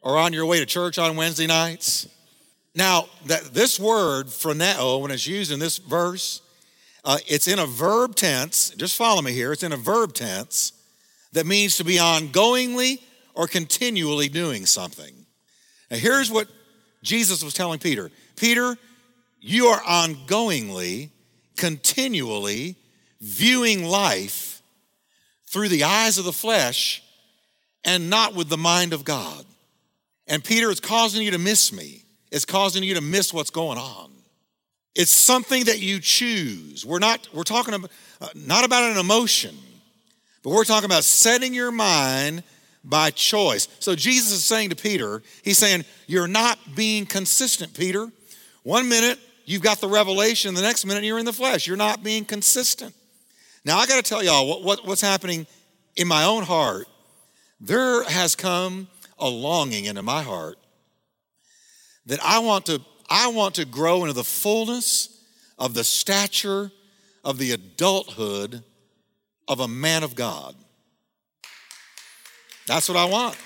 or 0.00 0.16
on 0.16 0.32
your 0.32 0.46
way 0.46 0.58
to 0.58 0.64
church 0.64 0.96
on 0.96 1.16
Wednesday 1.16 1.46
nights. 1.46 2.08
Now, 2.74 3.10
that 3.26 3.52
this 3.52 3.78
word 3.78 4.28
phroneo, 4.28 5.02
when 5.02 5.10
it's 5.10 5.26
used 5.26 5.52
in 5.52 5.58
this 5.58 5.76
verse, 5.76 6.40
uh, 7.04 7.18
it's 7.26 7.46
in 7.46 7.58
a 7.58 7.66
verb 7.66 8.14
tense. 8.14 8.70
Just 8.70 8.96
follow 8.96 9.20
me 9.20 9.32
here. 9.32 9.52
It's 9.52 9.64
in 9.64 9.72
a 9.72 9.76
verb 9.76 10.14
tense 10.14 10.72
that 11.34 11.44
means 11.44 11.76
to 11.76 11.84
be 11.84 11.96
ongoingly 11.96 13.02
or 13.34 13.46
continually 13.46 14.30
doing 14.30 14.64
something. 14.64 15.12
Now, 15.90 15.98
here's 15.98 16.30
what 16.30 16.48
Jesus 17.02 17.44
was 17.44 17.52
telling 17.52 17.80
Peter 17.80 18.10
Peter, 18.36 18.78
you 19.42 19.66
are 19.66 19.82
ongoingly, 19.82 21.10
continually 21.58 22.76
viewing 23.22 23.84
life 23.84 24.62
through 25.46 25.68
the 25.68 25.84
eyes 25.84 26.18
of 26.18 26.24
the 26.24 26.32
flesh 26.32 27.02
and 27.84 28.10
not 28.10 28.34
with 28.34 28.48
the 28.48 28.58
mind 28.58 28.92
of 28.92 29.04
God. 29.04 29.44
And 30.26 30.42
Peter, 30.42 30.70
it's 30.70 30.80
causing 30.80 31.22
you 31.22 31.30
to 31.30 31.38
miss 31.38 31.72
me. 31.72 32.02
It's 32.30 32.44
causing 32.44 32.82
you 32.82 32.94
to 32.94 33.00
miss 33.00 33.32
what's 33.32 33.50
going 33.50 33.78
on. 33.78 34.10
It's 34.94 35.10
something 35.10 35.64
that 35.64 35.80
you 35.80 36.00
choose. 36.00 36.84
We're 36.84 36.98
not, 36.98 37.28
we're 37.32 37.44
talking 37.44 37.74
about, 37.74 37.90
uh, 38.20 38.28
not 38.34 38.64
about 38.64 38.90
an 38.90 38.98
emotion, 38.98 39.56
but 40.42 40.50
we're 40.50 40.64
talking 40.64 40.86
about 40.86 41.04
setting 41.04 41.54
your 41.54 41.70
mind 41.70 42.42
by 42.84 43.10
choice. 43.10 43.68
So 43.78 43.94
Jesus 43.94 44.32
is 44.32 44.44
saying 44.44 44.70
to 44.70 44.76
Peter, 44.76 45.22
He's 45.42 45.58
saying, 45.58 45.84
You're 46.06 46.28
not 46.28 46.58
being 46.74 47.06
consistent, 47.06 47.74
Peter. 47.74 48.10
One 48.64 48.88
minute 48.88 49.18
you've 49.44 49.62
got 49.62 49.80
the 49.80 49.88
revelation, 49.88 50.54
the 50.54 50.62
next 50.62 50.84
minute 50.84 51.04
you're 51.04 51.18
in 51.18 51.24
the 51.24 51.32
flesh. 51.32 51.66
You're 51.66 51.76
not 51.76 52.02
being 52.02 52.24
consistent. 52.24 52.94
Now, 53.64 53.78
I 53.78 53.86
got 53.86 53.96
to 53.96 54.02
tell 54.02 54.22
y'all 54.22 54.46
what, 54.48 54.62
what, 54.62 54.86
what's 54.86 55.00
happening 55.00 55.46
in 55.96 56.08
my 56.08 56.24
own 56.24 56.42
heart. 56.42 56.86
There 57.60 58.02
has 58.04 58.34
come 58.34 58.88
a 59.18 59.28
longing 59.28 59.84
into 59.84 60.02
my 60.02 60.22
heart 60.22 60.58
that 62.06 62.20
I 62.22 62.40
want 62.40 62.66
to, 62.66 62.80
I 63.08 63.28
want 63.28 63.54
to 63.56 63.64
grow 63.64 64.02
into 64.02 64.14
the 64.14 64.24
fullness 64.24 65.24
of 65.58 65.74
the 65.74 65.84
stature 65.84 66.72
of 67.24 67.38
the 67.38 67.52
adulthood 67.52 68.64
of 69.46 69.60
a 69.60 69.68
man 69.68 70.02
of 70.02 70.16
God. 70.16 70.56
That's 72.66 72.88
what 72.88 72.98
I 72.98 73.04
want. 73.04 73.36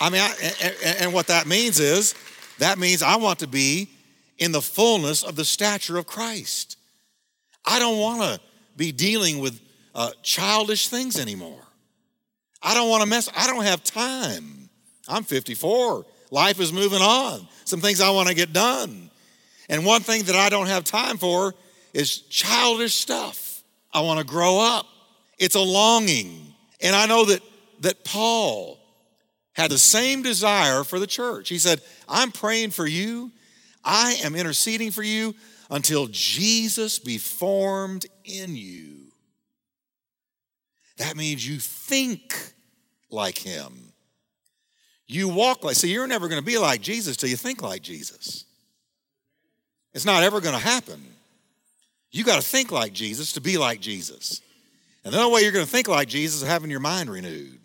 I 0.00 0.10
mean, 0.10 0.20
I, 0.20 0.32
and, 0.62 0.96
and 1.00 1.12
what 1.12 1.26
that 1.26 1.46
means 1.46 1.80
is 1.80 2.14
that 2.58 2.78
means 2.78 3.02
I 3.02 3.16
want 3.16 3.40
to 3.40 3.48
be 3.48 3.88
in 4.38 4.52
the 4.52 4.62
fullness 4.62 5.24
of 5.24 5.34
the 5.34 5.44
stature 5.44 5.98
of 5.98 6.06
Christ. 6.06 6.76
I 7.64 7.80
don't 7.80 7.98
want 7.98 8.22
to 8.22 8.40
be 8.78 8.92
dealing 8.92 9.40
with 9.40 9.60
uh, 9.94 10.10
childish 10.22 10.88
things 10.88 11.18
anymore. 11.18 11.62
I 12.62 12.72
don't 12.74 12.88
want 12.88 13.02
to 13.02 13.08
mess, 13.08 13.28
I 13.36 13.46
don't 13.46 13.64
have 13.64 13.84
time. 13.84 14.70
I'm 15.06 15.24
54. 15.24 16.06
Life 16.30 16.60
is 16.60 16.72
moving 16.72 17.00
on. 17.00 17.46
Some 17.64 17.80
things 17.80 18.00
I 18.00 18.10
want 18.10 18.28
to 18.28 18.34
get 18.34 18.52
done. 18.52 19.10
And 19.68 19.84
one 19.84 20.00
thing 20.00 20.24
that 20.24 20.34
I 20.34 20.48
don't 20.48 20.66
have 20.66 20.84
time 20.84 21.18
for 21.18 21.54
is 21.92 22.22
childish 22.22 22.94
stuff. 22.94 23.62
I 23.92 24.00
want 24.00 24.18
to 24.20 24.26
grow 24.26 24.58
up. 24.60 24.86
It's 25.38 25.54
a 25.54 25.60
longing. 25.60 26.54
And 26.80 26.96
I 26.96 27.06
know 27.06 27.26
that 27.26 27.42
that 27.80 28.04
Paul 28.04 28.78
had 29.52 29.70
the 29.70 29.78
same 29.78 30.22
desire 30.22 30.84
for 30.84 30.98
the 30.98 31.06
church. 31.06 31.48
He 31.48 31.58
said, 31.58 31.80
I'm 32.08 32.32
praying 32.32 32.70
for 32.70 32.86
you, 32.86 33.32
I 33.84 34.16
am 34.24 34.34
interceding 34.34 34.90
for 34.90 35.02
you 35.02 35.34
until 35.70 36.06
Jesus 36.08 36.98
be 36.98 37.18
formed 37.18 38.06
in 38.24 38.56
you. 38.56 39.12
That 40.98 41.16
means 41.16 41.46
you 41.46 41.58
think 41.58 42.52
like 43.10 43.38
him. 43.38 43.92
You 45.06 45.28
walk 45.28 45.64
like, 45.64 45.76
see, 45.76 45.92
you're 45.92 46.06
never 46.06 46.28
going 46.28 46.40
to 46.40 46.44
be 46.44 46.58
like 46.58 46.80
Jesus 46.82 47.16
till 47.16 47.30
you 47.30 47.36
think 47.36 47.62
like 47.62 47.82
Jesus. 47.82 48.44
It's 49.94 50.04
not 50.04 50.22
ever 50.22 50.40
going 50.40 50.54
to 50.54 50.60
happen. 50.60 51.02
You 52.10 52.24
got 52.24 52.36
to 52.36 52.46
think 52.46 52.70
like 52.70 52.92
Jesus 52.92 53.32
to 53.32 53.40
be 53.40 53.58
like 53.58 53.80
Jesus. 53.80 54.42
And 55.04 55.14
the 55.14 55.18
only 55.18 55.34
way 55.34 55.42
you're 55.42 55.52
going 55.52 55.64
to 55.64 55.70
think 55.70 55.88
like 55.88 56.08
Jesus 56.08 56.42
is 56.42 56.48
having 56.48 56.70
your 56.70 56.80
mind 56.80 57.10
renewed. 57.10 57.58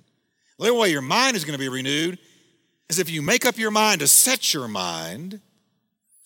The 0.59 0.69
only 0.69 0.79
way 0.79 0.91
your 0.91 1.01
mind 1.01 1.35
is 1.35 1.43
going 1.43 1.57
to 1.57 1.63
be 1.63 1.69
renewed 1.69 2.17
is 2.89 2.99
if 2.99 3.09
you 3.09 3.21
make 3.21 3.45
up 3.45 3.57
your 3.57 3.71
mind 3.71 4.01
to 4.01 4.07
set 4.07 4.53
your 4.53 4.67
mind 4.67 5.41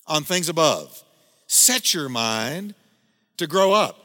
on 0.05 0.23
things 0.23 0.49
above. 0.49 1.03
Set 1.47 1.93
your 1.93 2.09
mind 2.09 2.75
to 3.37 3.47
grow 3.47 3.73
up. 3.73 3.97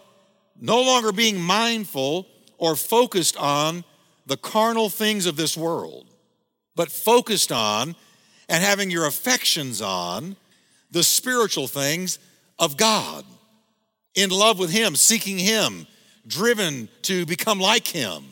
No 0.60 0.80
longer 0.80 1.12
being 1.12 1.40
mindful 1.40 2.26
or 2.58 2.76
focused 2.76 3.36
on 3.36 3.84
the 4.26 4.36
carnal 4.36 4.88
things 4.88 5.26
of 5.26 5.36
this 5.36 5.56
world, 5.56 6.06
but 6.76 6.90
focused 6.90 7.50
on 7.50 7.96
and 8.48 8.62
having 8.62 8.90
your 8.90 9.06
affections 9.06 9.82
on 9.82 10.36
the 10.90 11.02
spiritual 11.02 11.66
things 11.66 12.18
of 12.58 12.76
God. 12.76 13.24
In 14.14 14.30
love 14.30 14.58
with 14.58 14.70
Him, 14.70 14.94
seeking 14.94 15.38
Him, 15.38 15.86
driven 16.26 16.88
to 17.02 17.26
become 17.26 17.58
like 17.58 17.86
Him. 17.86 18.24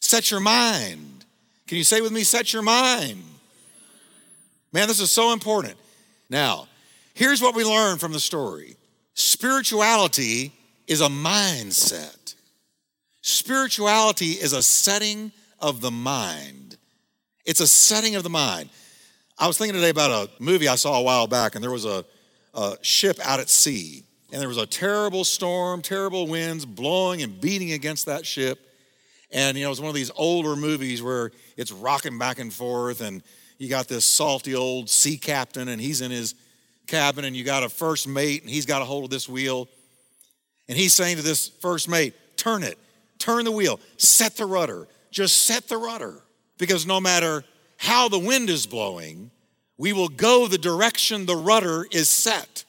Set 0.00 0.30
your 0.30 0.40
mind. 0.40 1.24
Can 1.66 1.78
you 1.78 1.84
say 1.84 2.00
with 2.00 2.12
me, 2.12 2.24
set 2.24 2.52
your 2.52 2.62
mind? 2.62 3.22
Man, 4.72 4.88
this 4.88 5.00
is 5.00 5.10
so 5.10 5.32
important. 5.32 5.74
Now, 6.30 6.66
here's 7.18 7.42
what 7.42 7.56
we 7.56 7.64
learn 7.64 7.98
from 7.98 8.12
the 8.12 8.20
story 8.20 8.76
spirituality 9.14 10.52
is 10.86 11.00
a 11.00 11.08
mindset, 11.08 12.34
spirituality 13.20 14.32
is 14.32 14.52
a 14.52 14.62
setting 14.62 15.32
of 15.60 15.80
the 15.80 15.90
mind. 15.90 16.76
It's 17.44 17.60
a 17.60 17.66
setting 17.66 18.14
of 18.14 18.22
the 18.22 18.30
mind. 18.30 18.70
I 19.38 19.46
was 19.46 19.58
thinking 19.58 19.74
today 19.74 19.90
about 19.90 20.10
a 20.10 20.42
movie 20.42 20.68
I 20.68 20.76
saw 20.76 20.98
a 20.98 21.02
while 21.02 21.26
back, 21.26 21.54
and 21.54 21.64
there 21.64 21.70
was 21.70 21.84
a, 21.84 22.04
a 22.54 22.76
ship 22.82 23.18
out 23.24 23.40
at 23.40 23.48
sea, 23.48 24.04
and 24.32 24.40
there 24.40 24.48
was 24.48 24.58
a 24.58 24.66
terrible 24.66 25.24
storm, 25.24 25.82
terrible 25.82 26.26
winds 26.26 26.66
blowing 26.66 27.22
and 27.22 27.40
beating 27.40 27.72
against 27.72 28.06
that 28.06 28.26
ship. 28.26 28.60
And, 29.30 29.56
you 29.56 29.64
know, 29.64 29.68
it 29.68 29.70
was 29.70 29.80
one 29.80 29.88
of 29.88 29.94
these 29.94 30.10
older 30.14 30.56
movies 30.56 31.02
where 31.02 31.32
it's 31.56 31.72
rocking 31.72 32.18
back 32.18 32.38
and 32.38 32.52
forth, 32.52 33.00
and 33.00 33.22
you 33.56 33.68
got 33.68 33.88
this 33.88 34.04
salty 34.04 34.54
old 34.54 34.90
sea 34.90 35.16
captain, 35.16 35.68
and 35.68 35.80
he's 35.80 36.00
in 36.00 36.10
his 36.10 36.34
cabin, 36.88 37.24
and 37.24 37.36
you 37.36 37.44
got 37.44 37.62
a 37.62 37.68
first 37.68 38.08
mate, 38.08 38.42
and 38.42 38.50
he's 38.50 38.66
got 38.66 38.82
a 38.82 38.84
hold 38.84 39.04
of 39.04 39.10
this 39.10 39.28
wheel. 39.28 39.68
And 40.68 40.76
he's 40.76 40.92
saying 40.92 41.18
to 41.18 41.22
this 41.22 41.48
first 41.48 41.88
mate, 41.88 42.14
Turn 42.36 42.62
it, 42.62 42.78
turn 43.18 43.44
the 43.44 43.52
wheel, 43.52 43.80
set 43.96 44.36
the 44.36 44.46
rudder, 44.46 44.88
just 45.10 45.42
set 45.42 45.68
the 45.68 45.76
rudder. 45.76 46.22
Because 46.56 46.86
no 46.86 47.00
matter 47.00 47.44
how 47.76 48.08
the 48.08 48.18
wind 48.18 48.50
is 48.50 48.66
blowing, 48.66 49.30
we 49.76 49.92
will 49.92 50.08
go 50.08 50.48
the 50.48 50.58
direction 50.58 51.26
the 51.26 51.36
rudder 51.36 51.86
is 51.92 52.08
set. 52.08 52.64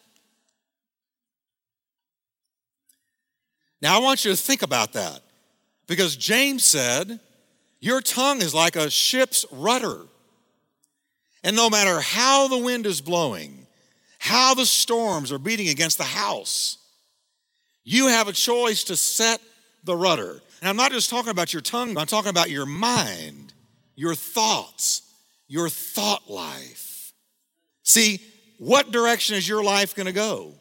Now, 3.81 3.95
I 3.95 3.99
want 3.99 4.25
you 4.25 4.31
to 4.31 4.37
think 4.37 4.61
about 4.61 4.93
that 4.93 5.21
because 5.87 6.15
James 6.15 6.65
said, 6.65 7.19
Your 7.79 8.01
tongue 8.01 8.41
is 8.41 8.53
like 8.53 8.75
a 8.75 8.89
ship's 8.89 9.45
rudder. 9.51 10.01
And 11.43 11.55
no 11.55 11.69
matter 11.69 12.01
how 12.01 12.47
the 12.47 12.57
wind 12.57 12.85
is 12.85 12.99
blowing, 12.99 13.58
how 14.19 14.53
the 14.53 14.65
storms 14.65 15.31
are 15.31 15.39
beating 15.39 15.69
against 15.69 15.97
the 15.97 16.03
house, 16.03 16.77
you 17.83 18.07
have 18.07 18.27
a 18.27 18.33
choice 18.33 18.83
to 18.85 18.95
set 18.95 19.41
the 19.83 19.95
rudder. 19.95 20.41
And 20.61 20.69
I'm 20.69 20.75
not 20.75 20.91
just 20.91 21.09
talking 21.09 21.31
about 21.31 21.53
your 21.53 21.61
tongue, 21.61 21.97
I'm 21.97 22.05
talking 22.05 22.29
about 22.29 22.51
your 22.51 22.65
mind, 22.65 23.53
your 23.95 24.13
thoughts, 24.13 25.01
your 25.47 25.69
thought 25.69 26.29
life. 26.29 27.13
See, 27.83 28.19
what 28.59 28.91
direction 28.91 29.35
is 29.35 29.47
your 29.47 29.63
life 29.63 29.95
going 29.95 30.05
to 30.05 30.13
go? 30.13 30.53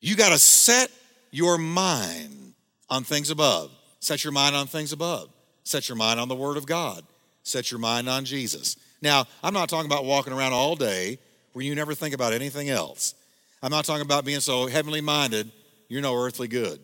You 0.00 0.16
got 0.16 0.30
to 0.30 0.38
set 0.38 0.90
your 1.30 1.58
mind 1.58 2.54
on 2.88 3.04
things 3.04 3.30
above. 3.30 3.70
Set 4.00 4.24
your 4.24 4.32
mind 4.32 4.56
on 4.56 4.66
things 4.66 4.92
above. 4.92 5.28
Set 5.64 5.88
your 5.88 5.96
mind 5.96 6.18
on 6.18 6.28
the 6.28 6.34
Word 6.34 6.56
of 6.56 6.66
God. 6.66 7.04
Set 7.42 7.70
your 7.70 7.78
mind 7.78 8.08
on 8.08 8.24
Jesus. 8.24 8.76
Now, 9.02 9.26
I'm 9.42 9.54
not 9.54 9.68
talking 9.68 9.90
about 9.90 10.06
walking 10.06 10.32
around 10.32 10.54
all 10.54 10.76
day 10.76 11.18
where 11.52 11.64
you 11.64 11.74
never 11.74 11.94
think 11.94 12.14
about 12.14 12.32
anything 12.32 12.68
else. 12.68 13.14
I'm 13.62 13.70
not 13.70 13.84
talking 13.84 14.04
about 14.04 14.24
being 14.24 14.40
so 14.40 14.66
heavenly 14.66 15.00
minded, 15.00 15.50
you're 15.88 16.02
no 16.02 16.14
earthly 16.14 16.48
good. 16.48 16.80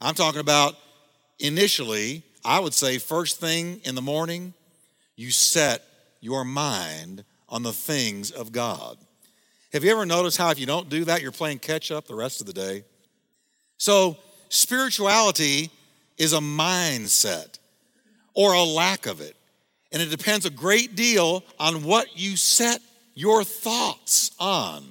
I'm 0.00 0.14
talking 0.14 0.40
about 0.40 0.74
initially, 1.38 2.22
I 2.44 2.60
would 2.60 2.74
say, 2.74 2.98
first 2.98 3.40
thing 3.40 3.80
in 3.84 3.94
the 3.94 4.02
morning, 4.02 4.54
you 5.16 5.30
set 5.30 5.82
your 6.20 6.44
mind 6.44 7.24
on 7.48 7.62
the 7.62 7.72
things 7.72 8.30
of 8.30 8.52
God. 8.52 8.98
Have 9.72 9.82
you 9.82 9.90
ever 9.90 10.06
noticed 10.06 10.36
how 10.38 10.50
if 10.50 10.58
you 10.58 10.66
don't 10.66 10.88
do 10.88 11.04
that, 11.06 11.20
you're 11.20 11.32
playing 11.32 11.58
catch 11.58 11.90
up 11.90 12.06
the 12.06 12.14
rest 12.14 12.40
of 12.40 12.46
the 12.46 12.52
day? 12.52 12.84
So, 13.76 14.16
spirituality 14.48 15.70
is 16.16 16.32
a 16.32 16.38
mindset 16.38 17.58
or 18.34 18.52
a 18.52 18.62
lack 18.62 19.06
of 19.06 19.20
it. 19.20 19.36
And 19.90 20.02
it 20.02 20.10
depends 20.10 20.46
a 20.46 20.50
great 20.50 20.96
deal 20.96 21.44
on 21.58 21.84
what 21.84 22.18
you 22.18 22.36
set 22.36 22.80
your 23.14 23.44
thoughts 23.44 24.32
on. 24.38 24.84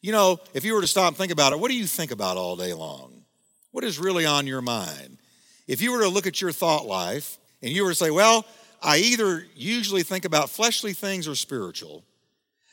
You 0.00 0.12
know, 0.12 0.38
if 0.52 0.64
you 0.64 0.74
were 0.74 0.80
to 0.80 0.86
stop 0.86 1.08
and 1.08 1.16
think 1.16 1.32
about 1.32 1.52
it, 1.52 1.58
what 1.58 1.70
do 1.70 1.76
you 1.76 1.86
think 1.86 2.10
about 2.10 2.36
all 2.36 2.56
day 2.56 2.72
long? 2.72 3.24
What 3.72 3.84
is 3.84 3.98
really 3.98 4.26
on 4.26 4.46
your 4.46 4.60
mind? 4.60 5.18
If 5.66 5.80
you 5.80 5.92
were 5.92 6.02
to 6.02 6.08
look 6.08 6.26
at 6.26 6.40
your 6.40 6.52
thought 6.52 6.86
life 6.86 7.38
and 7.62 7.72
you 7.72 7.84
were 7.84 7.90
to 7.90 7.94
say, 7.94 8.10
well, 8.10 8.44
I 8.82 8.98
either 8.98 9.46
usually 9.56 10.02
think 10.02 10.24
about 10.24 10.50
fleshly 10.50 10.92
things 10.92 11.26
or 11.26 11.34
spiritual, 11.34 12.04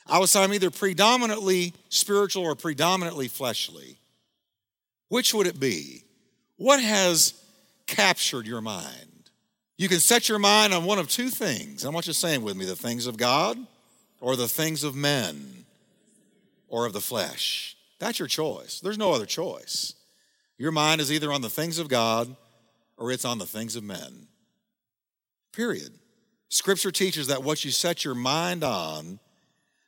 I 0.05 0.19
would 0.19 0.29
say 0.29 0.43
I'm 0.43 0.53
either 0.53 0.69
predominantly 0.69 1.73
spiritual 1.89 2.43
or 2.43 2.55
predominantly 2.55 3.29
fleshly. 3.29 3.97
Which 5.07 5.33
would 5.33 5.47
it 5.47 5.59
be? 5.59 6.03
What 6.57 6.81
has 6.81 7.33
captured 7.87 8.45
your 8.45 8.61
mind? 8.61 9.29
You 9.77 9.87
can 9.87 9.99
set 9.99 10.29
your 10.29 10.37
mind 10.37 10.73
on 10.73 10.83
one 10.83 10.99
of 10.99 11.09
two 11.09 11.29
things. 11.29 11.85
I 11.85 11.89
want 11.89 12.07
you 12.07 12.13
saying 12.13 12.43
with 12.43 12.55
me 12.55 12.65
the 12.65 12.75
things 12.75 13.07
of 13.07 13.17
God 13.17 13.57
or 14.21 14.37
the 14.37 14.47
things 14.47 14.85
of 14.85 14.95
men 14.95 15.65
or 16.69 16.85
of 16.85 16.93
the 16.93 17.01
flesh. 17.01 17.75
That's 17.99 18.19
your 18.19 18.27
choice. 18.27 18.79
There's 18.79 18.97
no 18.97 19.11
other 19.11 19.25
choice. 19.25 19.95
Your 20.57 20.71
mind 20.71 21.01
is 21.01 21.11
either 21.11 21.33
on 21.33 21.41
the 21.41 21.49
things 21.49 21.79
of 21.79 21.89
God 21.89 22.33
or 22.97 23.11
it's 23.11 23.25
on 23.25 23.39
the 23.39 23.45
things 23.45 23.75
of 23.75 23.83
men. 23.83 24.27
Period. 25.51 25.91
Scripture 26.49 26.91
teaches 26.91 27.27
that 27.27 27.43
what 27.43 27.65
you 27.65 27.71
set 27.71 28.05
your 28.05 28.15
mind 28.15 28.63
on 28.63 29.19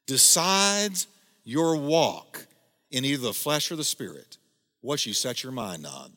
decides 0.08 1.08
your 1.44 1.76
walk 1.76 2.48
in 2.92 3.06
either 3.06 3.24
the 3.24 3.34
flesh 3.34 3.72
or 3.72 3.76
the 3.76 3.84
spirit. 3.84 4.38
What 4.82 5.06
you 5.06 5.14
set 5.14 5.44
your 5.44 5.52
mind 5.52 5.86
on. 5.86 6.12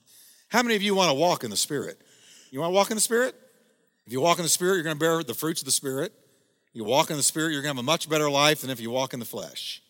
How 0.48 0.62
many 0.62 0.74
of 0.74 0.82
you 0.82 0.94
want 0.94 1.10
to 1.10 1.14
walk 1.14 1.44
in 1.44 1.50
the 1.50 1.56
spirit? 1.56 2.00
You 2.50 2.60
want 2.60 2.70
to 2.70 2.74
walk 2.74 2.90
in 2.90 2.96
the 2.96 3.00
spirit? 3.00 3.34
If 4.06 4.12
you 4.12 4.20
walk 4.20 4.38
in 4.38 4.44
the 4.44 4.48
spirit, 4.48 4.74
you're 4.74 4.84
going 4.84 4.96
to 4.96 5.00
bear 5.00 5.22
the 5.22 5.34
fruits 5.34 5.60
of 5.60 5.66
the 5.66 5.72
spirit. 5.72 6.12
You 6.76 6.84
walk 6.84 7.10
in 7.10 7.16
the 7.16 7.22
spirit, 7.22 7.52
you're 7.52 7.62
going 7.62 7.72
to 7.72 7.78
have 7.78 7.84
a 7.84 7.90
much 7.90 8.06
better 8.06 8.28
life 8.28 8.60
than 8.60 8.68
if 8.68 8.80
you 8.80 8.90
walk 8.90 9.14
in 9.14 9.18
the 9.18 9.24
flesh. 9.24 9.80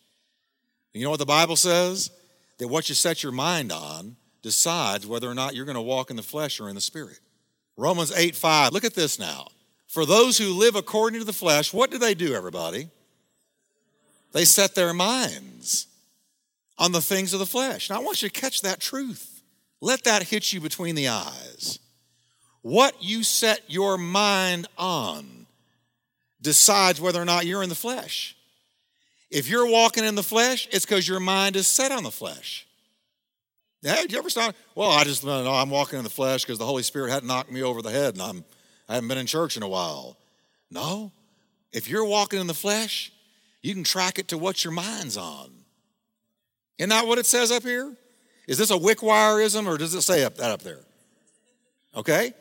You 0.93 1.03
know 1.03 1.09
what 1.09 1.19
the 1.19 1.25
Bible 1.25 1.57
says? 1.57 2.11
That 2.59 2.69
what 2.69 2.87
you 2.87 2.95
set 2.95 3.23
your 3.23 3.33
mind 3.33 3.73
on 3.73 4.15
decides 4.41 5.05
whether 5.05 5.29
or 5.29 5.33
not 5.33 5.53
you're 5.53 5.65
going 5.65 5.75
to 5.75 5.81
walk 5.81 6.11
in 6.11 6.15
the 6.15 6.23
flesh 6.23 6.61
or 6.61 6.69
in 6.69 6.75
the 6.75 6.81
spirit. 6.81 7.19
Romans 7.75 8.13
8 8.13 8.37
5. 8.37 8.71
Look 8.71 8.85
at 8.85 8.93
this 8.93 9.19
now. 9.19 9.49
For 9.87 10.05
those 10.05 10.37
who 10.37 10.53
live 10.53 10.77
according 10.77 11.19
to 11.19 11.25
the 11.25 11.33
flesh, 11.33 11.73
what 11.73 11.91
do 11.91 11.97
they 11.97 12.13
do, 12.13 12.33
everybody? 12.33 12.87
They 14.31 14.45
set 14.45 14.73
their 14.73 14.93
minds 14.93 15.87
on 16.77 16.93
the 16.93 17.01
things 17.01 17.33
of 17.33 17.39
the 17.39 17.45
flesh. 17.45 17.89
Now, 17.89 17.97
I 17.97 17.99
want 17.99 18.21
you 18.21 18.29
to 18.29 18.41
catch 18.41 18.61
that 18.61 18.79
truth. 18.79 19.43
Let 19.81 20.05
that 20.05 20.23
hit 20.23 20.53
you 20.53 20.61
between 20.61 20.95
the 20.95 21.09
eyes. 21.09 21.79
What 22.61 23.03
you 23.03 23.23
set 23.23 23.63
your 23.67 23.97
mind 23.97 24.69
on 24.77 25.36
decides 26.41 27.01
whether 27.01 27.21
or 27.21 27.25
not 27.25 27.45
you're 27.45 27.63
in 27.63 27.69
the 27.69 27.75
flesh. 27.75 28.35
If 29.29 29.49
you're 29.49 29.69
walking 29.69 30.03
in 30.03 30.15
the 30.15 30.23
flesh, 30.23 30.67
it's 30.71 30.85
because 30.85 31.07
your 31.07 31.19
mind 31.19 31.55
is 31.55 31.67
set 31.67 31.91
on 31.91 32.03
the 32.03 32.11
flesh. 32.11 32.65
Did 33.83 34.11
you 34.11 34.17
ever 34.17 34.29
stop? 34.29 34.55
Well, 34.75 34.91
I 34.91 35.03
just 35.03 35.23
know 35.23 35.53
I'm 35.53 35.69
walking 35.69 35.97
in 35.97 36.03
the 36.03 36.09
flesh 36.09 36.43
because 36.43 36.57
the 36.57 36.65
Holy 36.65 36.83
Spirit 36.83 37.11
hadn't 37.11 37.27
knocked 37.27 37.51
me 37.51 37.61
over 37.61 37.81
the 37.81 37.91
head 37.91 38.13
and 38.13 38.21
I'm, 38.21 38.45
I 38.89 38.95
haven't 38.95 39.09
been 39.09 39.17
in 39.17 39.25
church 39.25 39.55
in 39.55 39.63
a 39.63 39.67
while. 39.67 40.17
No. 40.71 41.11
If 41.71 41.89
you're 41.89 42.05
walking 42.05 42.39
in 42.39 42.47
the 42.47 42.53
flesh, 42.53 43.11
you 43.61 43.73
can 43.73 43.83
track 43.83 44.17
it 44.19 44.29
to 44.29 44.37
what 44.37 44.63
your 44.63 44.73
mind's 44.73 45.17
on. 45.17 45.51
Isn't 46.77 46.89
that 46.89 47.07
what 47.07 47.17
it 47.17 47.25
says 47.25 47.51
up 47.51 47.63
here? 47.63 47.93
Is 48.47 48.57
this 48.57 48.71
a 48.71 48.77
Wickwireism 48.77 49.67
or 49.67 49.77
does 49.77 49.93
it 49.93 50.01
say 50.01 50.23
up, 50.23 50.35
that 50.37 50.51
up 50.51 50.61
there? 50.61 50.85
Okay? 51.95 52.33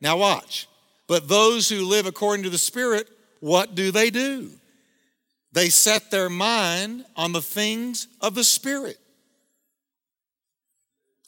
Now 0.00 0.16
watch. 0.16 0.68
But 1.06 1.28
those 1.28 1.68
who 1.68 1.86
live 1.86 2.06
according 2.06 2.44
to 2.44 2.50
the 2.50 2.58
Spirit, 2.58 3.08
what 3.44 3.74
do 3.74 3.90
they 3.90 4.08
do? 4.08 4.48
They 5.52 5.68
set 5.68 6.10
their 6.10 6.30
mind 6.30 7.04
on 7.14 7.32
the 7.32 7.42
things 7.42 8.08
of 8.22 8.34
the 8.34 8.42
Spirit. 8.42 8.96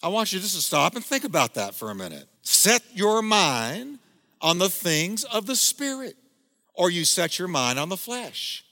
I 0.03 0.09
want 0.09 0.33
you 0.33 0.41
just 0.41 0.57
to 0.57 0.63
stop 0.63 0.97
and 0.97 1.05
think 1.05 1.25
about 1.25 1.53
that 1.55 1.75
for 1.75 1.91
a 1.91 1.95
minute. 1.95 2.27
Set 2.41 2.83
your 2.95 3.21
mind 3.21 3.99
on 4.41 4.57
the 4.57 4.71
things 4.71 5.25
of 5.25 5.45
the 5.45 5.55
Spirit, 5.55 6.17
or 6.73 6.89
you 6.89 7.05
set 7.05 7.39
your 7.39 7.49
mind 7.49 7.79
on 7.79 7.91
the 7.91 7.99
flesh. 7.99 8.65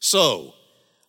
So, 0.00 0.52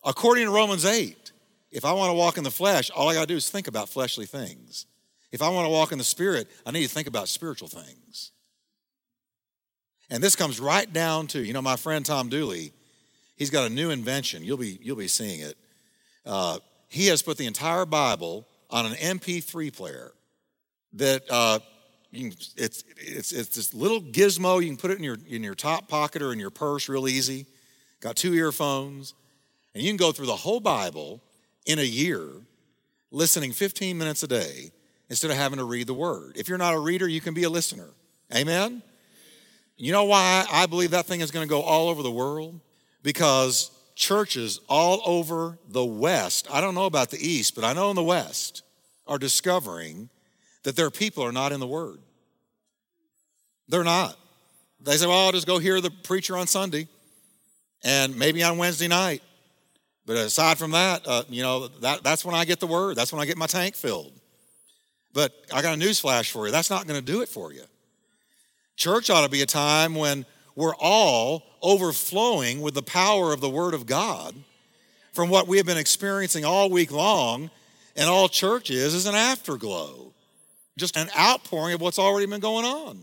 according 0.04 0.44
to 0.44 0.52
Romans 0.52 0.84
8, 0.84 1.32
if 1.72 1.84
I 1.84 1.92
want 1.92 2.10
to 2.10 2.14
walk 2.14 2.38
in 2.38 2.44
the 2.44 2.52
flesh, 2.52 2.88
all 2.88 3.08
I 3.08 3.14
got 3.14 3.22
to 3.22 3.26
do 3.26 3.36
is 3.36 3.50
think 3.50 3.66
about 3.66 3.88
fleshly 3.88 4.26
things. 4.26 4.86
If 5.32 5.42
I 5.42 5.48
want 5.48 5.66
to 5.66 5.70
walk 5.70 5.90
in 5.90 5.98
the 5.98 6.04
Spirit, 6.04 6.46
I 6.64 6.70
need 6.70 6.84
to 6.84 6.88
think 6.88 7.08
about 7.08 7.26
spiritual 7.26 7.66
things. 7.66 8.30
And 10.10 10.22
this 10.22 10.36
comes 10.36 10.58
right 10.58 10.90
down 10.90 11.26
to, 11.28 11.40
you 11.40 11.52
know, 11.52 11.62
my 11.62 11.76
friend 11.76 12.04
Tom 12.04 12.28
Dooley, 12.28 12.72
he's 13.36 13.50
got 13.50 13.70
a 13.70 13.72
new 13.72 13.90
invention. 13.90 14.42
You'll 14.42 14.56
be, 14.56 14.78
you'll 14.82 14.96
be 14.96 15.08
seeing 15.08 15.40
it. 15.40 15.56
Uh, 16.24 16.58
he 16.88 17.06
has 17.06 17.22
put 17.22 17.36
the 17.36 17.46
entire 17.46 17.84
Bible 17.84 18.46
on 18.70 18.86
an 18.86 18.92
MP3 18.92 19.74
player 19.74 20.12
that 20.94 21.22
uh, 21.30 21.58
can, 22.12 22.28
it's, 22.56 22.84
it's, 22.96 23.32
it's 23.32 23.56
this 23.56 23.74
little 23.74 24.00
gizmo. 24.00 24.62
You 24.62 24.68
can 24.68 24.76
put 24.76 24.90
it 24.90 24.98
in 24.98 25.04
your, 25.04 25.18
in 25.28 25.42
your 25.42 25.54
top 25.54 25.88
pocket 25.88 26.22
or 26.22 26.32
in 26.32 26.38
your 26.38 26.50
purse 26.50 26.88
real 26.88 27.08
easy. 27.08 27.46
Got 28.00 28.16
two 28.16 28.34
earphones. 28.34 29.14
And 29.74 29.82
you 29.82 29.90
can 29.90 29.98
go 29.98 30.12
through 30.12 30.26
the 30.26 30.36
whole 30.36 30.60
Bible 30.60 31.20
in 31.66 31.78
a 31.78 31.82
year 31.82 32.28
listening 33.10 33.52
15 33.52 33.96
minutes 33.96 34.22
a 34.22 34.28
day 34.28 34.70
instead 35.08 35.30
of 35.30 35.36
having 35.36 35.58
to 35.58 35.64
read 35.64 35.86
the 35.86 35.94
word. 35.94 36.32
If 36.36 36.48
you're 36.48 36.58
not 36.58 36.74
a 36.74 36.78
reader, 36.78 37.08
you 37.08 37.20
can 37.20 37.34
be 37.34 37.44
a 37.44 37.50
listener. 37.50 37.88
Amen? 38.34 38.82
You 39.78 39.92
know 39.92 40.04
why 40.04 40.44
I 40.50 40.66
believe 40.66 40.90
that 40.90 41.06
thing 41.06 41.20
is 41.20 41.30
going 41.30 41.46
to 41.46 41.48
go 41.48 41.62
all 41.62 41.88
over 41.88 42.02
the 42.02 42.10
world? 42.10 42.60
Because 43.02 43.70
churches 43.94 44.60
all 44.68 45.00
over 45.06 45.56
the 45.68 45.84
West, 45.84 46.48
I 46.52 46.60
don't 46.60 46.74
know 46.74 46.86
about 46.86 47.10
the 47.10 47.18
East, 47.18 47.54
but 47.54 47.64
I 47.64 47.72
know 47.72 47.88
in 47.90 47.96
the 47.96 48.02
West, 48.02 48.62
are 49.06 49.18
discovering 49.18 50.10
that 50.64 50.76
their 50.76 50.90
people 50.90 51.24
are 51.24 51.32
not 51.32 51.52
in 51.52 51.60
the 51.60 51.66
Word. 51.66 51.98
They're 53.68 53.84
not. 53.84 54.16
They 54.80 54.96
say, 54.96 55.06
well, 55.06 55.26
I'll 55.26 55.32
just 55.32 55.46
go 55.46 55.58
hear 55.58 55.80
the 55.80 55.90
preacher 55.90 56.36
on 56.36 56.46
Sunday 56.48 56.88
and 57.84 58.16
maybe 58.18 58.42
on 58.42 58.58
Wednesday 58.58 58.88
night. 58.88 59.22
But 60.06 60.16
aside 60.16 60.58
from 60.58 60.72
that, 60.72 61.06
uh, 61.06 61.22
you 61.28 61.42
know, 61.42 61.68
that, 61.68 62.02
that's 62.02 62.24
when 62.24 62.34
I 62.34 62.44
get 62.44 62.58
the 62.58 62.66
Word. 62.66 62.96
That's 62.96 63.12
when 63.12 63.22
I 63.22 63.26
get 63.26 63.36
my 63.36 63.46
tank 63.46 63.76
filled. 63.76 64.12
But 65.12 65.32
I 65.52 65.62
got 65.62 65.74
a 65.74 65.76
news 65.76 66.00
flash 66.00 66.32
for 66.32 66.46
you. 66.46 66.52
That's 66.52 66.70
not 66.70 66.86
going 66.86 66.98
to 66.98 67.04
do 67.04 67.20
it 67.22 67.28
for 67.28 67.52
you. 67.52 67.62
Church 68.78 69.10
ought 69.10 69.24
to 69.24 69.28
be 69.28 69.42
a 69.42 69.46
time 69.46 69.96
when 69.96 70.24
we're 70.54 70.74
all 70.76 71.42
overflowing 71.60 72.60
with 72.60 72.74
the 72.74 72.82
power 72.82 73.32
of 73.32 73.40
the 73.40 73.50
Word 73.50 73.74
of 73.74 73.86
God 73.86 74.36
from 75.12 75.28
what 75.30 75.48
we 75.48 75.56
have 75.56 75.66
been 75.66 75.76
experiencing 75.76 76.44
all 76.44 76.70
week 76.70 76.92
long, 76.92 77.50
and 77.96 78.08
all 78.08 78.28
church 78.28 78.70
is 78.70 78.94
is 78.94 79.06
an 79.06 79.16
afterglow, 79.16 80.14
just 80.78 80.96
an 80.96 81.10
outpouring 81.18 81.74
of 81.74 81.80
what's 81.80 81.98
already 81.98 82.26
been 82.26 82.38
going 82.38 82.64
on. 82.64 83.00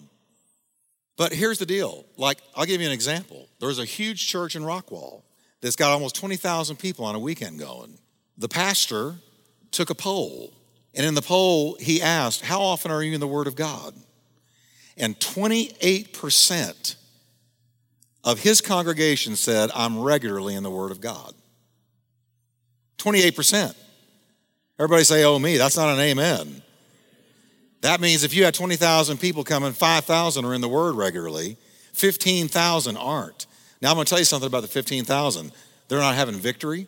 But 1.17 1.33
here's 1.33 1.59
the 1.59 1.65
deal 1.65 2.05
like, 2.15 2.37
I'll 2.55 2.65
give 2.65 2.79
you 2.79 2.87
an 2.87 2.93
example. 2.93 3.49
There's 3.59 3.79
a 3.79 3.85
huge 3.85 4.25
church 4.25 4.55
in 4.55 4.63
Rockwall 4.63 5.23
that's 5.59 5.75
got 5.75 5.91
almost 5.91 6.15
20,000 6.15 6.77
people 6.77 7.03
on 7.03 7.15
a 7.15 7.19
weekend 7.19 7.59
going. 7.59 7.97
The 8.37 8.47
pastor 8.47 9.15
took 9.71 9.89
a 9.89 9.95
poll, 9.95 10.53
and 10.93 11.05
in 11.05 11.15
the 11.15 11.21
poll, 11.21 11.75
he 11.81 12.01
asked, 12.01 12.45
How 12.45 12.61
often 12.61 12.91
are 12.91 13.03
you 13.03 13.13
in 13.13 13.19
the 13.19 13.27
Word 13.27 13.47
of 13.47 13.57
God? 13.57 13.93
And 14.97 15.19
28% 15.19 16.95
of 18.23 18.39
his 18.39 18.61
congregation 18.61 19.35
said, 19.35 19.69
I'm 19.75 19.99
regularly 19.99 20.55
in 20.55 20.63
the 20.63 20.71
Word 20.71 20.91
of 20.91 21.01
God. 21.01 21.33
28%. 22.97 23.75
Everybody 24.79 25.03
say, 25.03 25.23
oh, 25.23 25.37
me. 25.39 25.57
That's 25.57 25.77
not 25.77 25.89
an 25.89 25.99
amen. 25.99 26.61
That 27.81 28.01
means 28.01 28.23
if 28.23 28.33
you 28.33 28.45
had 28.45 28.53
20,000 28.53 29.19
people 29.19 29.43
coming, 29.43 29.73
5,000 29.73 30.43
are 30.43 30.53
in 30.53 30.61
the 30.61 30.67
Word 30.67 30.95
regularly, 30.95 31.57
15,000 31.93 32.97
aren't. 32.97 33.45
Now, 33.81 33.91
I'm 33.91 33.95
going 33.95 34.05
to 34.05 34.09
tell 34.09 34.19
you 34.19 34.25
something 34.25 34.47
about 34.47 34.61
the 34.61 34.67
15,000. 34.67 35.51
They're 35.87 35.99
not 35.99 36.15
having 36.15 36.35
victory, 36.35 36.87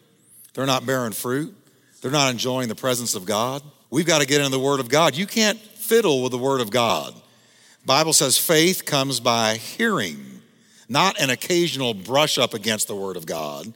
they're 0.54 0.66
not 0.66 0.86
bearing 0.86 1.12
fruit, 1.12 1.56
they're 2.02 2.10
not 2.10 2.32
enjoying 2.32 2.68
the 2.68 2.76
presence 2.76 3.14
of 3.14 3.26
God. 3.26 3.62
We've 3.90 4.08
got 4.08 4.22
to 4.22 4.28
get 4.28 4.40
into 4.40 4.52
the 4.52 4.60
Word 4.60 4.80
of 4.80 4.90
God. 4.90 5.16
You 5.16 5.28
can't 5.28 5.60
fiddle 5.60 6.24
with 6.24 6.32
the 6.32 6.38
Word 6.38 6.62
of 6.62 6.72
God. 6.72 7.14
Bible 7.88 8.12
says 8.12 8.38
faith 8.38 8.86
comes 8.86 9.22
by 9.22 9.56
hearing 9.56 10.42
not 10.90 11.20
an 11.22 11.30
occasional 11.30 11.94
brush 11.94 12.38
up 12.38 12.54
against 12.54 12.90
the 12.90 12.96
Word 12.96 13.16
of 13.16 13.26
God, 13.26 13.74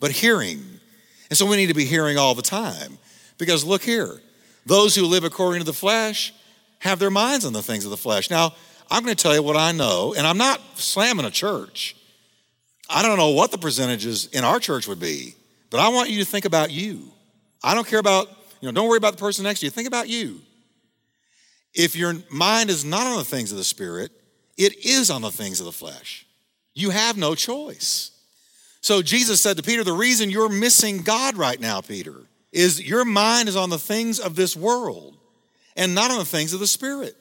but 0.00 0.10
hearing. 0.10 0.64
And 1.28 1.36
so 1.36 1.44
we 1.44 1.58
need 1.58 1.66
to 1.66 1.74
be 1.74 1.84
hearing 1.84 2.16
all 2.16 2.34
the 2.34 2.40
time. 2.40 2.96
Because 3.36 3.62
look 3.62 3.82
here, 3.82 4.18
those 4.64 4.94
who 4.94 5.04
live 5.04 5.24
according 5.24 5.60
to 5.60 5.66
the 5.66 5.74
flesh 5.74 6.32
have 6.78 6.98
their 6.98 7.10
minds 7.10 7.44
on 7.44 7.52
the 7.52 7.62
things 7.62 7.84
of 7.84 7.90
the 7.90 7.98
flesh. 7.98 8.30
Now, 8.30 8.54
I'm 8.90 9.04
going 9.04 9.14
to 9.14 9.22
tell 9.22 9.34
you 9.34 9.42
what 9.42 9.56
I 9.56 9.72
know, 9.72 10.14
and 10.16 10.26
I'm 10.26 10.38
not 10.38 10.62
slamming 10.76 11.26
a 11.26 11.30
church. 11.30 11.96
I 12.88 13.02
don't 13.02 13.18
know 13.18 13.30
what 13.30 13.50
the 13.50 13.58
percentages 13.58 14.26
in 14.26 14.42
our 14.42 14.58
church 14.58 14.88
would 14.88 15.00
be, 15.00 15.34
but 15.68 15.80
I 15.80 15.90
want 15.90 16.08
you 16.08 16.18
to 16.20 16.24
think 16.24 16.46
about 16.46 16.70
you. 16.70 17.12
I 17.62 17.74
don't 17.74 17.86
care 17.86 17.98
about, 17.98 18.26
you 18.62 18.68
know, 18.68 18.72
don't 18.72 18.88
worry 18.88 18.96
about 18.96 19.12
the 19.12 19.20
person 19.20 19.44
next 19.44 19.60
to 19.60 19.66
you. 19.66 19.70
Think 19.70 19.88
about 19.88 20.08
you. 20.08 20.40
If 21.74 21.96
your 21.96 22.14
mind 22.30 22.70
is 22.70 22.84
not 22.84 23.06
on 23.06 23.16
the 23.16 23.24
things 23.24 23.50
of 23.50 23.58
the 23.58 23.64
Spirit, 23.64 24.12
it 24.56 24.84
is 24.84 25.10
on 25.10 25.22
the 25.22 25.30
things 25.30 25.60
of 25.60 25.66
the 25.66 25.72
flesh. 25.72 26.26
You 26.74 26.90
have 26.90 27.16
no 27.16 27.34
choice. 27.34 28.10
So 28.80 29.02
Jesus 29.02 29.40
said 29.40 29.56
to 29.56 29.62
Peter, 29.62 29.82
The 29.82 29.92
reason 29.92 30.30
you're 30.30 30.48
missing 30.48 31.02
God 31.02 31.36
right 31.36 31.58
now, 31.58 31.80
Peter, 31.80 32.14
is 32.52 32.86
your 32.86 33.04
mind 33.04 33.48
is 33.48 33.56
on 33.56 33.70
the 33.70 33.78
things 33.78 34.20
of 34.20 34.36
this 34.36 34.56
world 34.56 35.16
and 35.76 35.94
not 35.94 36.10
on 36.10 36.18
the 36.18 36.24
things 36.24 36.52
of 36.52 36.60
the 36.60 36.66
Spirit. 36.66 37.16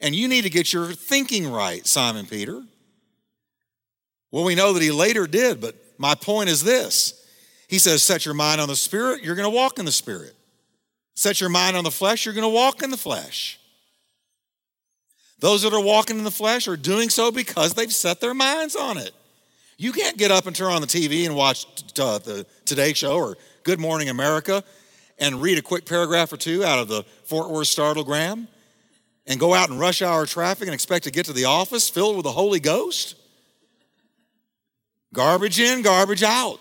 And 0.00 0.14
you 0.14 0.28
need 0.28 0.42
to 0.42 0.50
get 0.50 0.72
your 0.72 0.92
thinking 0.92 1.50
right, 1.50 1.86
Simon 1.86 2.24
Peter. 2.24 2.62
Well, 4.30 4.44
we 4.44 4.54
know 4.54 4.72
that 4.72 4.82
he 4.82 4.90
later 4.90 5.26
did, 5.26 5.60
but 5.60 5.74
my 5.98 6.14
point 6.14 6.48
is 6.48 6.62
this 6.62 7.26
He 7.68 7.78
says, 7.78 8.02
Set 8.02 8.24
your 8.24 8.34
mind 8.34 8.60
on 8.60 8.68
the 8.68 8.76
Spirit, 8.76 9.22
you're 9.22 9.34
going 9.34 9.50
to 9.50 9.54
walk 9.54 9.78
in 9.78 9.84
the 9.84 9.92
Spirit. 9.92 10.34
Set 11.20 11.38
your 11.38 11.50
mind 11.50 11.76
on 11.76 11.84
the 11.84 11.90
flesh, 11.90 12.24
you're 12.24 12.32
going 12.32 12.48
to 12.50 12.54
walk 12.54 12.82
in 12.82 12.90
the 12.90 12.96
flesh. 12.96 13.60
Those 15.38 15.60
that 15.60 15.74
are 15.74 15.84
walking 15.84 16.16
in 16.16 16.24
the 16.24 16.30
flesh 16.30 16.66
are 16.66 16.78
doing 16.78 17.10
so 17.10 17.30
because 17.30 17.74
they've 17.74 17.92
set 17.92 18.22
their 18.22 18.32
minds 18.32 18.74
on 18.74 18.96
it. 18.96 19.10
You 19.76 19.92
can't 19.92 20.16
get 20.16 20.30
up 20.30 20.46
and 20.46 20.56
turn 20.56 20.72
on 20.72 20.80
the 20.80 20.86
TV 20.86 21.26
and 21.26 21.36
watch 21.36 21.66
uh, 21.98 22.20
the 22.20 22.46
Today 22.64 22.94
Show 22.94 23.18
or 23.18 23.36
Good 23.64 23.78
Morning 23.78 24.08
America 24.08 24.64
and 25.18 25.42
read 25.42 25.58
a 25.58 25.62
quick 25.62 25.84
paragraph 25.84 26.32
or 26.32 26.38
two 26.38 26.64
out 26.64 26.78
of 26.78 26.88
the 26.88 27.02
Fort 27.24 27.50
Worth 27.50 27.68
Startlegram 27.68 28.48
and 29.26 29.38
go 29.38 29.52
out 29.52 29.68
in 29.68 29.78
rush 29.78 30.00
hour 30.00 30.24
traffic 30.24 30.68
and 30.68 30.72
expect 30.72 31.04
to 31.04 31.10
get 31.10 31.26
to 31.26 31.34
the 31.34 31.44
office 31.44 31.90
filled 31.90 32.16
with 32.16 32.24
the 32.24 32.32
Holy 32.32 32.60
Ghost. 32.60 33.14
Garbage 35.12 35.60
in, 35.60 35.82
garbage 35.82 36.22
out. 36.22 36.60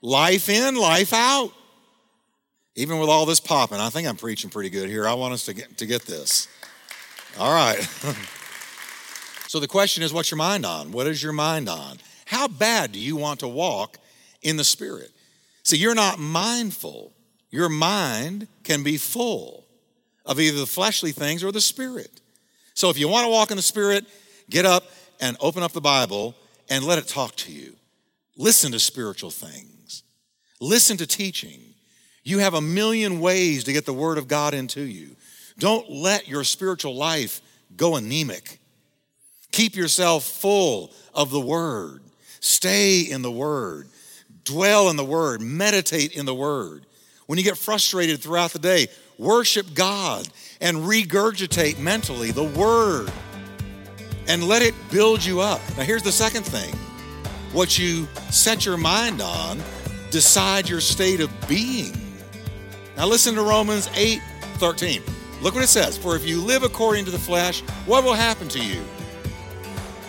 Life 0.00 0.48
in, 0.48 0.74
life 0.74 1.12
out. 1.12 1.52
Even 2.76 2.98
with 2.98 3.08
all 3.08 3.24
this 3.24 3.40
popping, 3.40 3.78
I 3.78 3.88
think 3.90 4.08
I'm 4.08 4.16
preaching 4.16 4.50
pretty 4.50 4.70
good 4.70 4.88
here. 4.88 5.06
I 5.06 5.14
want 5.14 5.34
us 5.34 5.44
to 5.46 5.54
get, 5.54 5.78
to 5.78 5.86
get 5.86 6.02
this. 6.02 6.48
All 7.38 7.52
right. 7.52 7.78
so 9.46 9.60
the 9.60 9.68
question 9.68 10.02
is 10.02 10.12
what's 10.12 10.30
your 10.30 10.38
mind 10.38 10.66
on? 10.66 10.90
What 10.90 11.06
is 11.06 11.22
your 11.22 11.32
mind 11.32 11.68
on? 11.68 11.98
How 12.26 12.48
bad 12.48 12.92
do 12.92 12.98
you 12.98 13.16
want 13.16 13.40
to 13.40 13.48
walk 13.48 13.98
in 14.42 14.56
the 14.56 14.64
Spirit? 14.64 15.12
See, 15.62 15.76
you're 15.76 15.94
not 15.94 16.18
mindful. 16.18 17.12
Your 17.50 17.68
mind 17.68 18.48
can 18.64 18.82
be 18.82 18.96
full 18.96 19.64
of 20.26 20.40
either 20.40 20.58
the 20.58 20.66
fleshly 20.66 21.12
things 21.12 21.44
or 21.44 21.52
the 21.52 21.60
Spirit. 21.60 22.20
So 22.74 22.90
if 22.90 22.98
you 22.98 23.08
want 23.08 23.26
to 23.26 23.30
walk 23.30 23.50
in 23.50 23.56
the 23.56 23.62
Spirit, 23.62 24.04
get 24.50 24.64
up 24.64 24.84
and 25.20 25.36
open 25.40 25.62
up 25.62 25.72
the 25.72 25.80
Bible 25.80 26.34
and 26.68 26.84
let 26.84 26.98
it 26.98 27.06
talk 27.06 27.36
to 27.36 27.52
you. 27.52 27.76
Listen 28.36 28.72
to 28.72 28.80
spiritual 28.80 29.30
things, 29.30 30.02
listen 30.60 30.96
to 30.96 31.06
teaching. 31.06 31.73
You 32.24 32.38
have 32.38 32.54
a 32.54 32.60
million 32.60 33.20
ways 33.20 33.64
to 33.64 33.72
get 33.72 33.84
the 33.84 33.92
Word 33.92 34.16
of 34.16 34.28
God 34.28 34.54
into 34.54 34.80
you. 34.80 35.14
Don't 35.58 35.88
let 35.90 36.26
your 36.26 36.42
spiritual 36.42 36.96
life 36.96 37.40
go 37.76 37.96
anemic. 37.96 38.58
Keep 39.52 39.76
yourself 39.76 40.24
full 40.24 40.90
of 41.14 41.30
the 41.30 41.40
Word. 41.40 42.02
Stay 42.40 43.00
in 43.00 43.22
the 43.22 43.30
Word. 43.30 43.88
Dwell 44.44 44.88
in 44.88 44.96
the 44.96 45.04
Word. 45.04 45.42
Meditate 45.42 46.12
in 46.12 46.26
the 46.26 46.34
Word. 46.34 46.86
When 47.26 47.38
you 47.38 47.44
get 47.44 47.58
frustrated 47.58 48.20
throughout 48.20 48.50
the 48.52 48.58
day, 48.58 48.88
worship 49.18 49.74
God 49.74 50.26
and 50.60 50.78
regurgitate 50.78 51.78
mentally 51.78 52.30
the 52.30 52.44
Word 52.44 53.12
and 54.26 54.44
let 54.44 54.62
it 54.62 54.74
build 54.90 55.24
you 55.24 55.40
up. 55.40 55.60
Now, 55.76 55.84
here's 55.84 56.02
the 56.02 56.12
second 56.12 56.44
thing 56.44 56.74
what 57.52 57.78
you 57.78 58.08
set 58.30 58.64
your 58.64 58.76
mind 58.76 59.20
on 59.20 59.60
decide 60.10 60.68
your 60.68 60.80
state 60.80 61.20
of 61.20 61.30
being. 61.48 62.03
Now, 62.96 63.06
listen 63.06 63.34
to 63.34 63.42
Romans 63.42 63.90
8 63.94 64.20
13. 64.54 65.02
Look 65.42 65.54
what 65.54 65.64
it 65.64 65.68
says 65.68 65.98
For 65.98 66.14
if 66.14 66.26
you 66.26 66.40
live 66.40 66.62
according 66.62 67.04
to 67.06 67.10
the 67.10 67.18
flesh, 67.18 67.60
what 67.86 68.04
will 68.04 68.14
happen 68.14 68.48
to 68.48 68.60
you? 68.60 68.82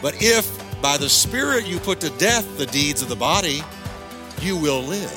But 0.02 0.22
if 0.22 0.62
by 0.82 0.98
the 0.98 1.10
Spirit 1.10 1.66
you 1.66 1.80
put 1.80 2.00
to 2.02 2.12
death 2.12 2.58
the 2.58 2.68
deeds 2.68 3.02
of 3.02 3.10
the 3.10 3.16
body, 3.16 3.64
you 4.40 4.56
will 4.56 4.82
live. 4.82 5.12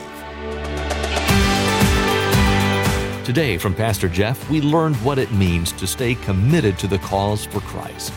Today, 3.24 3.58
from 3.58 3.74
Pastor 3.74 4.08
Jeff, 4.08 4.48
we 4.48 4.62
learned 4.62 4.96
what 5.04 5.18
it 5.18 5.30
means 5.32 5.72
to 5.72 5.86
stay 5.86 6.14
committed 6.14 6.78
to 6.78 6.86
the 6.86 6.98
cause 7.00 7.44
for 7.44 7.60
Christ. 7.60 8.14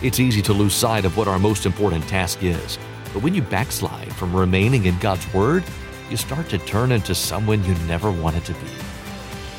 It's 0.00 0.20
easy 0.20 0.40
to 0.42 0.52
lose 0.52 0.74
sight 0.74 1.04
of 1.04 1.16
what 1.16 1.26
our 1.26 1.40
most 1.40 1.66
important 1.66 2.06
task 2.06 2.44
is, 2.44 2.78
but 3.12 3.24
when 3.24 3.34
you 3.34 3.42
backslide 3.42 4.14
from 4.14 4.34
remaining 4.34 4.84
in 4.84 4.96
God's 5.00 5.32
Word, 5.34 5.64
you 6.08 6.16
start 6.16 6.48
to 6.50 6.58
turn 6.58 6.92
into 6.92 7.16
someone 7.16 7.64
you 7.64 7.74
never 7.86 8.12
wanted 8.12 8.44
to 8.44 8.52
be. 8.52 8.91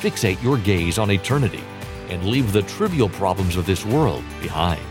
Fixate 0.03 0.43
your 0.43 0.57
gaze 0.57 0.99
on 0.99 1.11
eternity 1.11 1.63
and 2.09 2.25
leave 2.25 2.51
the 2.51 2.63
trivial 2.63 3.07
problems 3.07 3.55
of 3.55 3.65
this 3.65 3.85
world 3.85 4.21
behind. 4.41 4.81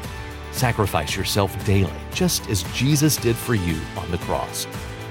Sacrifice 0.52 1.14
yourself 1.14 1.52
daily, 1.66 1.92
just 2.14 2.48
as 2.48 2.62
Jesus 2.72 3.16
did 3.16 3.36
for 3.36 3.54
you 3.54 3.78
on 3.98 4.10
the 4.10 4.16
cross. 4.16 4.66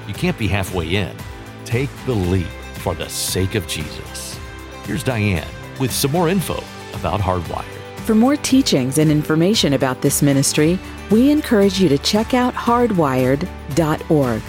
You 0.07 0.15
can't 0.15 0.39
be 0.39 0.47
halfway 0.47 0.95
in. 0.95 1.15
Take 1.65 1.91
the 2.07 2.15
leap 2.15 2.47
for 2.79 2.95
the 2.95 3.07
sake 3.09 3.53
of 3.53 3.67
Jesus. 3.67 4.39
Here's 4.85 5.03
Diane 5.03 5.47
with 5.79 5.91
some 5.91 6.13
more 6.13 6.29
info 6.29 6.63
about 6.95 7.19
Hardwired. 7.19 7.63
For 7.97 8.15
more 8.15 8.37
teachings 8.37 8.97
and 8.97 9.11
information 9.11 9.73
about 9.73 10.01
this 10.01 10.23
ministry, 10.23 10.79
we 11.11 11.29
encourage 11.29 11.79
you 11.79 11.89
to 11.89 11.99
check 11.99 12.33
out 12.33 12.55
hardwired.org. 12.55 14.41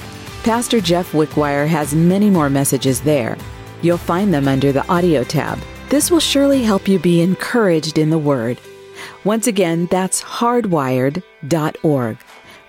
Pastor 0.44 0.80
Jeff 0.80 1.12
Wickwire 1.12 1.68
has 1.68 1.94
many 1.94 2.30
more 2.30 2.48
messages 2.48 3.02
there. 3.02 3.36
You'll 3.82 3.98
find 3.98 4.32
them 4.32 4.48
under 4.48 4.72
the 4.72 4.86
audio 4.88 5.24
tab. 5.24 5.58
This 5.88 6.10
will 6.10 6.20
surely 6.20 6.62
help 6.62 6.88
you 6.88 6.98
be 6.98 7.20
encouraged 7.20 7.98
in 7.98 8.10
the 8.10 8.18
Word. 8.18 8.58
Once 9.24 9.46
again, 9.46 9.86
that's 9.90 10.22
hardwired.org. 10.22 12.18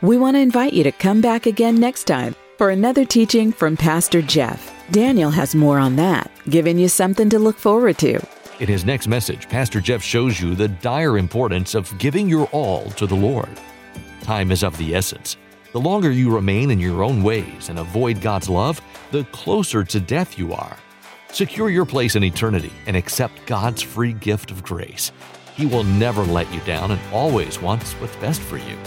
We 0.02 0.18
want 0.18 0.36
to 0.36 0.40
invite 0.42 0.74
you 0.74 0.84
to 0.84 0.92
come 0.92 1.22
back 1.22 1.46
again 1.46 1.80
next 1.80 2.04
time 2.06 2.36
for 2.58 2.72
another 2.72 3.06
teaching 3.06 3.52
from 3.52 3.78
Pastor 3.78 4.22
Jeff. 4.22 4.72
Daniel 4.92 5.32
has 5.32 5.56
more 5.56 5.80
on 5.80 5.96
that, 5.96 6.30
giving 6.50 6.78
you 6.78 6.88
something 6.88 7.30
to 7.30 7.40
look 7.40 7.58
forward 7.58 7.98
to. 8.00 8.20
In 8.60 8.68
his 8.68 8.84
next 8.84 9.08
message, 9.08 9.48
Pastor 9.50 9.80
Jeff 9.80 10.04
shows 10.04 10.42
you 10.42 10.56
the 10.56 10.68
dire 10.68 11.18
importance 11.18 11.76
of 11.76 11.98
giving 12.00 12.28
your 12.28 12.48
all 12.48 12.90
to 12.92 13.08
the 13.08 13.16
Lord. 13.16 13.50
Time 14.22 14.52
is 14.52 14.64
of 14.64 14.78
the 14.78 14.96
essence. 14.96 15.38
The 15.72 15.80
longer 15.80 16.12
you 16.12 16.34
remain 16.34 16.70
in 16.70 16.80
your 16.80 17.04
own 17.04 17.24
ways 17.24 17.70
and 17.70 17.80
avoid 17.80 18.22
God's 18.22 18.50
love, 18.50 18.82
the 19.12 19.24
closer 19.26 19.84
to 19.84 20.00
death 20.00 20.38
you 20.38 20.54
are. 20.54 20.78
Secure 21.34 21.72
your 21.72 21.84
place 21.84 22.16
in 22.16 22.24
eternity 22.24 22.72
and 22.86 22.96
accept 22.96 23.48
God's 23.48 23.82
free 23.82 24.14
gift 24.14 24.52
of 24.52 24.62
grace. 24.62 25.12
He 25.56 25.66
will 25.66 25.84
never 25.84 26.22
let 26.22 26.52
you 26.54 26.60
down 26.60 26.92
and 26.92 27.02
always 27.12 27.60
wants 27.60 27.94
what's 27.94 28.16
best 28.18 28.40
for 28.40 28.58
you. 28.58 28.78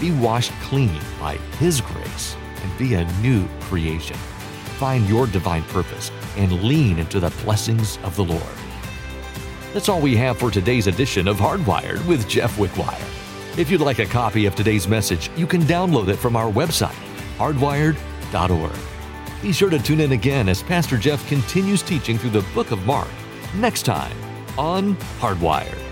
Be 0.00 0.10
washed 0.12 0.52
clean 0.62 0.98
by 1.20 1.34
His 1.58 1.82
grace 1.82 2.34
and 2.62 2.78
be 2.78 2.94
a 2.94 3.04
new 3.20 3.46
creation. 3.60 4.16
Find 4.78 5.06
your 5.06 5.26
divine 5.26 5.64
purpose 5.64 6.10
and 6.38 6.62
lean 6.62 6.98
into 6.98 7.20
the 7.20 7.28
blessings 7.44 7.98
of 8.04 8.16
the 8.16 8.24
Lord. 8.24 8.42
That's 9.74 9.90
all 9.90 10.00
we 10.00 10.16
have 10.16 10.38
for 10.38 10.50
today's 10.50 10.86
edition 10.86 11.28
of 11.28 11.36
Hardwired 11.36 12.06
with 12.06 12.26
Jeff 12.26 12.56
Wickwire. 12.56 13.58
If 13.58 13.70
you'd 13.70 13.82
like 13.82 13.98
a 13.98 14.06
copy 14.06 14.46
of 14.46 14.54
today's 14.54 14.88
message, 14.88 15.30
you 15.36 15.46
can 15.46 15.60
download 15.64 16.08
it 16.08 16.16
from 16.16 16.36
our 16.36 16.50
website, 16.50 16.96
hardwired.org. 17.36 18.91
Be 19.42 19.50
sure 19.50 19.70
to 19.70 19.78
tune 19.80 19.98
in 19.98 20.12
again 20.12 20.48
as 20.48 20.62
Pastor 20.62 20.96
Jeff 20.96 21.26
continues 21.28 21.82
teaching 21.82 22.16
through 22.16 22.30
the 22.30 22.46
book 22.54 22.70
of 22.70 22.86
Mark 22.86 23.08
next 23.56 23.82
time 23.82 24.16
on 24.56 24.94
Hardwired. 25.18 25.91